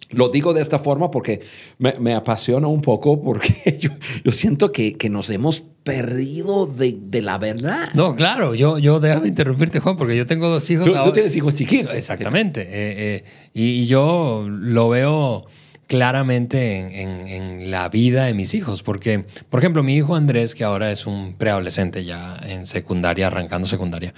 lo 0.09 0.27
digo 0.27 0.53
de 0.53 0.61
esta 0.61 0.77
forma 0.79 1.09
porque 1.09 1.39
me, 1.77 2.13
apasiona 2.13 2.67
un 2.67 2.81
poco, 2.81 3.21
porque 3.21 3.79
yo, 4.25 4.31
siento 4.33 4.73
que, 4.73 4.97
nos 5.09 5.29
hemos 5.29 5.63
perdido 5.83 6.65
de, 6.65 7.21
la 7.21 7.37
verdad. 7.37 7.89
No, 7.93 8.13
claro, 8.13 8.55
yo, 8.55 8.77
yo 8.77 8.99
déjame 8.99 9.29
interrumpirte, 9.29 9.79
Juan, 9.79 9.95
porque 9.95 10.17
yo 10.17 10.27
tengo 10.27 10.49
dos 10.49 10.69
hijos. 10.69 10.85
Tú, 11.01 11.11
tienes 11.13 11.33
hijos 11.37 11.53
chiquitos. 11.53 11.93
Exactamente. 11.93 12.63
Eh, 12.63 12.67
eh, 12.73 13.23
y, 13.53 13.85
yo 13.85 14.45
lo 14.49 14.89
veo 14.89 15.45
claramente 15.89 17.01
en, 17.01 17.27
en, 17.27 17.71
la 17.71 17.89
vida 17.89 18.25
de 18.25 18.35
mis 18.35 18.53
hijos, 18.53 18.83
porque, 18.83 19.25
por 19.49 19.59
ejemplo, 19.59 19.81
mi 19.81 19.95
hijo 19.95 20.15
Andrés, 20.15 20.53
que 20.53 20.63
ahora 20.63 20.91
es 20.91 21.07
un 21.07 21.33
preadolescente 21.33 22.05
ya 22.05 22.39
en 22.43 22.67
secundaria, 22.67 23.25
arrancando 23.25 23.67
secundaria, 23.67 24.13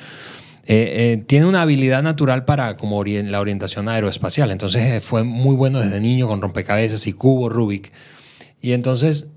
eh, 0.65 1.13
eh, 1.13 1.23
tiene 1.25 1.47
una 1.47 1.62
habilidad 1.62 2.03
natural 2.03 2.43
para 2.43 2.75
como 2.75 3.01
la 3.03 3.39
orientación 3.39 3.88
aeroespacial. 3.88 4.51
Entonces 4.51 4.81
eh, 4.84 5.01
fue 5.01 5.23
muy 5.23 5.55
bueno 5.55 5.79
desde 5.79 6.01
niño 6.01 6.27
con 6.27 6.41
rompecabezas 6.41 7.07
y 7.07 7.13
cubo 7.13 7.49
Rubik. 7.49 7.91
Y 8.62 8.73
entonces 8.73 9.27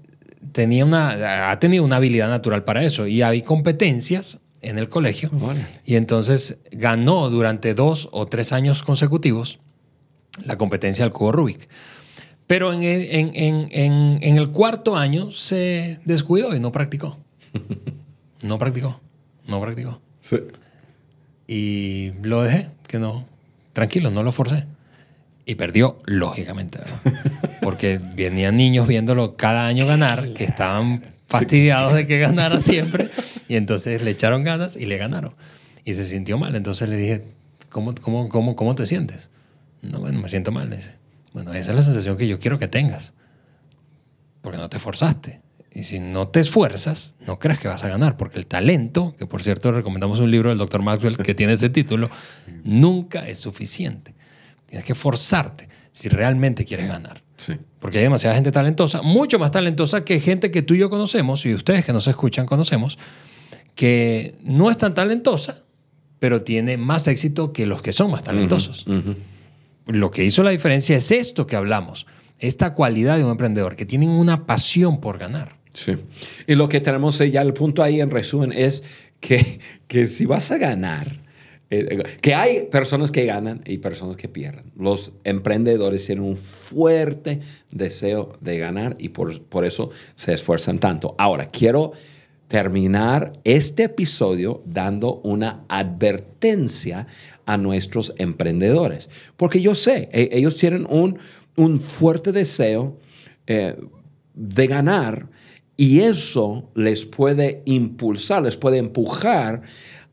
tenía 0.52 0.84
una, 0.84 1.50
ha 1.50 1.60
tenido 1.60 1.84
una 1.84 1.96
habilidad 1.96 2.28
natural 2.28 2.64
para 2.64 2.84
eso. 2.84 3.06
Y 3.06 3.22
hay 3.22 3.42
competencias 3.42 4.38
en 4.60 4.78
el 4.78 4.88
colegio. 4.88 5.30
Y 5.84 5.94
entonces 5.94 6.58
ganó 6.72 7.30
durante 7.30 7.74
dos 7.74 8.08
o 8.10 8.26
tres 8.26 8.52
años 8.52 8.82
consecutivos 8.82 9.60
la 10.42 10.58
competencia 10.58 11.04
del 11.04 11.12
cubo 11.12 11.32
Rubik. 11.32 11.68
Pero 12.46 12.72
en, 12.72 12.82
en, 12.82 13.32
en, 13.34 14.18
en 14.22 14.36
el 14.36 14.50
cuarto 14.50 14.96
año 14.96 15.30
se 15.30 15.98
descuidó 16.04 16.54
y 16.54 16.60
no 16.60 16.72
practicó. 16.72 17.18
No 18.42 18.58
practicó. 18.58 19.00
No 19.48 19.58
practicó. 19.58 20.02
Sí. 20.20 20.36
Y 21.46 22.12
lo 22.22 22.42
dejé, 22.42 22.68
que 22.86 22.98
no, 22.98 23.26
tranquilo, 23.72 24.10
no 24.10 24.22
lo 24.22 24.32
forcé. 24.32 24.66
Y 25.46 25.54
perdió, 25.56 25.98
lógicamente, 26.04 26.78
Porque 27.62 27.98
venían 27.98 28.56
niños 28.56 28.86
viéndolo 28.86 29.36
cada 29.36 29.66
año 29.66 29.86
ganar, 29.86 30.34
que 30.34 30.44
estaban 30.44 31.02
fastidiados 31.26 31.92
de 31.92 32.06
que 32.06 32.18
ganara 32.18 32.60
siempre, 32.60 33.10
y 33.48 33.56
entonces 33.56 34.02
le 34.02 34.10
echaron 34.10 34.44
ganas 34.44 34.76
y 34.76 34.86
le 34.86 34.98
ganaron. 34.98 35.34
Y 35.84 35.94
se 35.94 36.04
sintió 36.04 36.38
mal. 36.38 36.54
Entonces 36.54 36.88
le 36.88 36.96
dije, 36.96 37.24
¿cómo, 37.70 37.94
cómo, 37.94 38.28
cómo, 38.28 38.56
cómo 38.56 38.74
te 38.74 38.86
sientes? 38.86 39.28
No, 39.82 40.00
bueno, 40.00 40.20
me 40.20 40.28
siento 40.28 40.52
mal. 40.52 40.70
Dice, 40.70 40.96
bueno, 41.34 41.52
esa 41.52 41.72
es 41.72 41.76
la 41.76 41.82
sensación 41.82 42.16
que 42.16 42.28
yo 42.28 42.38
quiero 42.38 42.58
que 42.58 42.68
tengas, 42.68 43.12
porque 44.40 44.56
no 44.56 44.70
te 44.70 44.78
forzaste. 44.78 45.42
Y 45.72 45.82
si 45.82 45.98
no 45.98 46.28
te 46.28 46.38
esfuerzas, 46.38 47.16
no 47.26 47.40
crees 47.40 47.58
que 47.58 47.66
vas 47.66 47.82
a 47.82 47.88
ganar, 47.88 48.16
porque 48.16 48.38
el 48.38 48.46
talento, 48.46 49.16
que 49.18 49.26
por 49.26 49.42
cierto 49.42 49.72
recomendamos 49.72 50.20
un 50.20 50.30
libro 50.30 50.50
del 50.50 50.58
doctor 50.58 50.82
Maxwell 50.82 51.16
que 51.16 51.34
tiene 51.34 51.54
ese 51.54 51.68
título, 51.68 52.08
nunca 52.62 53.28
es 53.28 53.38
suficiente. 53.38 54.14
Tienes 54.66 54.84
que 54.84 54.94
forzarte 54.94 55.68
si 55.90 56.08
realmente 56.08 56.64
quieres 56.64 56.86
ganar. 56.86 57.24
Sí. 57.36 57.54
Porque 57.80 57.98
hay 57.98 58.04
demasiada 58.04 58.36
gente 58.36 58.52
talentosa, 58.52 59.02
mucho 59.02 59.40
más 59.40 59.50
talentosa 59.50 60.04
que 60.04 60.20
gente 60.20 60.52
que 60.52 60.62
tú 60.62 60.74
y 60.74 60.78
yo 60.78 60.88
conocemos, 60.88 61.44
y 61.44 61.52
ustedes 61.52 61.84
que 61.84 61.92
nos 61.92 62.06
escuchan 62.06 62.46
conocemos, 62.46 62.96
que 63.74 64.36
no 64.44 64.70
es 64.70 64.78
tan 64.78 64.94
talentosa, 64.94 65.64
pero 66.20 66.42
tiene 66.42 66.76
más 66.76 67.08
éxito 67.08 67.52
que 67.52 67.66
los 67.66 67.82
que 67.82 67.92
son 67.92 68.12
más 68.12 68.22
talentosos. 68.22 68.86
Lo 69.86 70.10
que 70.10 70.24
hizo 70.24 70.42
la 70.42 70.50
diferencia 70.50 70.96
es 70.96 71.10
esto 71.12 71.46
que 71.46 71.56
hablamos, 71.56 72.06
esta 72.38 72.74
cualidad 72.74 73.16
de 73.16 73.24
un 73.24 73.30
emprendedor, 73.30 73.76
que 73.76 73.86
tienen 73.86 74.10
una 74.10 74.46
pasión 74.46 75.00
por 75.00 75.18
ganar. 75.18 75.56
Sí. 75.72 75.96
Y 76.46 76.54
lo 76.54 76.68
que 76.68 76.80
tenemos 76.80 77.18
ya 77.18 77.42
el 77.42 77.52
punto 77.52 77.82
ahí 77.82 78.00
en 78.00 78.10
resumen 78.10 78.52
es 78.52 78.84
que, 79.20 79.58
que 79.88 80.06
si 80.06 80.24
vas 80.24 80.50
a 80.50 80.58
ganar, 80.58 81.24
eh, 81.70 82.02
que 82.20 82.34
hay 82.34 82.66
personas 82.66 83.10
que 83.10 83.24
ganan 83.24 83.62
y 83.66 83.78
personas 83.78 84.16
que 84.16 84.28
pierden. 84.28 84.64
Los 84.76 85.12
emprendedores 85.24 86.06
tienen 86.06 86.24
un 86.24 86.36
fuerte 86.36 87.40
deseo 87.70 88.36
de 88.40 88.58
ganar 88.58 88.96
y 88.98 89.08
por, 89.08 89.42
por 89.42 89.64
eso 89.64 89.90
se 90.14 90.32
esfuerzan 90.32 90.78
tanto. 90.78 91.14
Ahora, 91.18 91.46
quiero 91.46 91.92
terminar 92.54 93.32
este 93.42 93.82
episodio 93.82 94.62
dando 94.64 95.16
una 95.24 95.64
advertencia 95.68 97.08
a 97.46 97.56
nuestros 97.56 98.14
emprendedores, 98.16 99.08
porque 99.36 99.60
yo 99.60 99.74
sé, 99.74 100.08
e, 100.12 100.28
ellos 100.30 100.56
tienen 100.56 100.86
un, 100.88 101.18
un 101.56 101.80
fuerte 101.80 102.30
deseo 102.30 103.00
eh, 103.48 103.74
de 104.34 104.66
ganar, 104.68 105.26
y 105.76 105.98
eso 105.98 106.70
les 106.76 107.06
puede 107.06 107.62
impulsar, 107.64 108.44
les 108.44 108.56
puede 108.56 108.78
empujar 108.78 109.62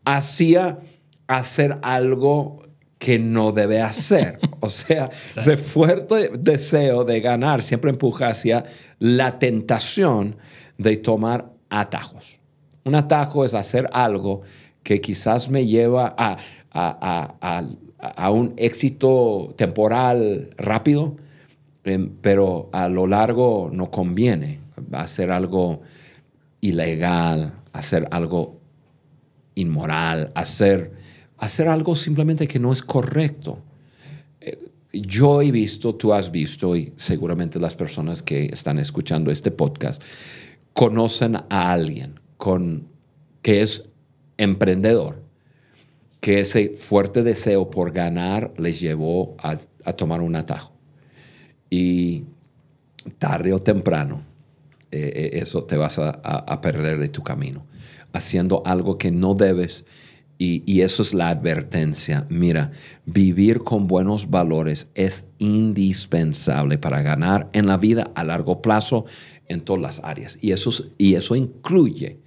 hacia 0.03 0.79
hacer 1.27 1.77
algo 1.83 2.63
que 2.97 3.19
no 3.19 3.51
debe 3.51 3.81
hacer. 3.81 4.39
O 4.61 4.69
sea, 4.69 5.11
ese 5.37 5.57
fuerte 5.57 6.31
deseo 6.39 7.03
de 7.03 7.21
ganar 7.21 7.61
siempre 7.61 7.91
empuja 7.91 8.29
hacia 8.29 8.63
la 8.97 9.37
tentación 9.37 10.37
de 10.79 10.97
tomar 10.97 11.50
atajos. 11.71 12.39
Un 12.83 12.93
atajo 12.95 13.45
es 13.45 13.55
hacer 13.55 13.89
algo 13.93 14.41
que 14.83 15.01
quizás 15.01 15.49
me 15.49 15.65
lleva 15.65 16.13
a, 16.17 16.37
a, 16.71 18.31
un 18.31 18.53
éxito 18.57 19.53
temporal 19.55 20.49
rápido, 20.57 21.15
em, 21.83 22.11
pero 22.21 22.69
a 22.73 22.87
lo 22.89 23.07
largo 23.07 23.69
no 23.71 23.89
conviene 23.89 24.59
hacer 24.91 25.31
algo 25.31 25.81
ilegal, 26.61 27.53
hacer 27.73 28.07
algo 28.11 28.59
inmoral, 29.55 30.31
hacer, 30.33 30.91
hacer 31.37 31.67
algo 31.67 31.95
simplemente 31.95 32.47
que 32.47 32.59
no 32.59 32.73
es 32.73 32.81
correcto. 32.81 33.59
Eh, 34.39 34.57
yo 34.93 35.41
he 35.41 35.51
visto, 35.51 35.93
tú 35.95 36.13
has 36.13 36.31
visto, 36.31 36.75
y 36.75 36.93
seguramente 36.97 37.59
las 37.59 37.75
personas 37.75 38.23
que 38.23 38.45
están 38.45 38.79
escuchando 38.79 39.31
este 39.31 39.51
podcast 39.51 40.01
conocen 40.73 41.35
a 41.35 41.71
alguien 41.71 42.19
con, 42.37 42.89
que 43.41 43.61
es 43.61 43.89
emprendedor, 44.37 45.21
que 46.19 46.39
ese 46.39 46.69
fuerte 46.75 47.23
deseo 47.23 47.69
por 47.69 47.91
ganar 47.91 48.53
les 48.57 48.79
llevó 48.79 49.35
a, 49.39 49.57
tomar 49.93 50.21
un 50.21 50.35
atajo. 50.35 50.73
Y 51.69 52.25
tarde 53.17 53.53
o 53.53 53.59
temprano, 53.59 54.23
eh, 54.91 55.11
eh, 55.15 55.29
eso 55.33 55.63
te 55.63 55.77
vas 55.77 55.99
a, 55.99 56.61
perder 56.61 56.99
de 56.99 57.09
tu 57.09 57.23
camino, 57.23 57.65
haciendo 58.13 58.61
algo 58.65 58.97
que 58.97 59.11
no 59.11 59.33
debes. 59.33 59.85
Y, 60.37 60.63
y, 60.65 60.81
eso 60.81 61.03
es 61.03 61.13
la 61.13 61.29
advertencia. 61.29 62.25
Mira, 62.29 62.71
vivir 63.05 63.59
con 63.59 63.85
buenos 63.85 64.31
valores 64.31 64.89
es 64.95 65.27
indispensable 65.37 66.79
para 66.79 67.03
ganar 67.03 67.47
en 67.53 67.67
la 67.67 67.77
vida 67.77 68.09
a 68.15 68.23
largo 68.23 68.59
plazo 68.59 69.05
en 69.51 69.61
todas 69.61 69.81
las 69.81 69.99
áreas. 70.03 70.37
Y 70.41 70.51
eso, 70.51 70.71
y 70.97 71.15
eso 71.15 71.35
incluye 71.35 72.17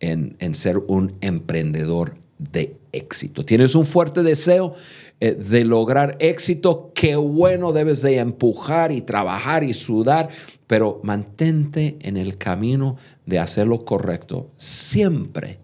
en, 0.00 0.36
en 0.38 0.54
ser 0.54 0.78
un 0.78 1.14
emprendedor 1.20 2.16
de 2.38 2.76
éxito. 2.92 3.44
Tienes 3.44 3.74
un 3.74 3.86
fuerte 3.86 4.22
deseo 4.22 4.74
eh, 5.18 5.32
de 5.32 5.64
lograr 5.64 6.16
éxito, 6.20 6.92
qué 6.94 7.16
bueno 7.16 7.72
debes 7.72 8.02
de 8.02 8.18
empujar 8.18 8.92
y 8.92 9.00
trabajar 9.00 9.64
y 9.64 9.72
sudar, 9.72 10.28
pero 10.66 11.00
mantente 11.02 11.96
en 12.00 12.16
el 12.16 12.36
camino 12.36 12.96
de 13.24 13.38
hacer 13.38 13.66
lo 13.66 13.84
correcto 13.84 14.50
siempre. 14.58 15.58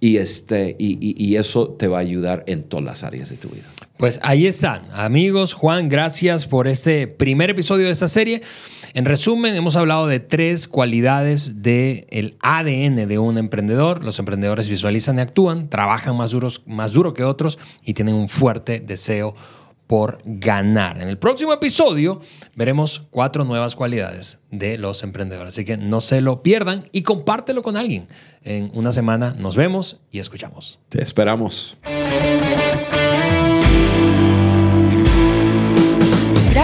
Y, 0.00 0.16
este, 0.16 0.74
y, 0.80 1.36
eso 1.36 1.68
te 1.68 1.86
va 1.86 1.98
a 1.98 2.00
ayudar 2.00 2.42
en 2.48 2.64
todas 2.64 2.84
las 2.84 3.04
áreas 3.04 3.28
de 3.28 3.36
tu 3.36 3.50
vida. 3.50 3.66
Pues 3.98 4.18
ahí 4.24 4.48
están, 4.48 4.82
amigos. 4.92 5.54
Juan, 5.54 5.88
gracias 5.88 6.48
por 6.48 6.66
este 6.66 7.06
primer 7.06 7.50
episodio 7.50 7.86
de 7.86 7.92
esta 7.92 8.08
serie. 8.08 8.42
En 8.94 9.06
resumen, 9.06 9.54
hemos 9.54 9.74
hablado 9.76 10.06
de 10.06 10.20
tres 10.20 10.68
cualidades 10.68 11.62
del 11.62 12.36
ADN 12.40 13.08
de 13.08 13.18
un 13.18 13.38
emprendedor. 13.38 14.04
Los 14.04 14.18
emprendedores 14.18 14.68
visualizan 14.68 15.16
y 15.16 15.22
actúan, 15.22 15.70
trabajan 15.70 16.14
más, 16.14 16.30
duros, 16.30 16.62
más 16.66 16.92
duro 16.92 17.14
que 17.14 17.24
otros 17.24 17.58
y 17.82 17.94
tienen 17.94 18.14
un 18.14 18.28
fuerte 18.28 18.80
deseo 18.80 19.34
por 19.86 20.20
ganar. 20.24 21.00
En 21.00 21.08
el 21.08 21.16
próximo 21.16 21.54
episodio 21.54 22.20
veremos 22.54 23.02
cuatro 23.10 23.44
nuevas 23.44 23.76
cualidades 23.76 24.40
de 24.50 24.76
los 24.76 25.02
emprendedores. 25.02 25.54
Así 25.54 25.64
que 25.64 25.78
no 25.78 26.02
se 26.02 26.20
lo 26.20 26.42
pierdan 26.42 26.84
y 26.92 27.02
compártelo 27.02 27.62
con 27.62 27.78
alguien. 27.78 28.08
En 28.44 28.70
una 28.74 28.92
semana 28.92 29.34
nos 29.38 29.56
vemos 29.56 30.00
y 30.10 30.18
escuchamos. 30.18 30.78
Te 30.90 31.02
esperamos. 31.02 31.78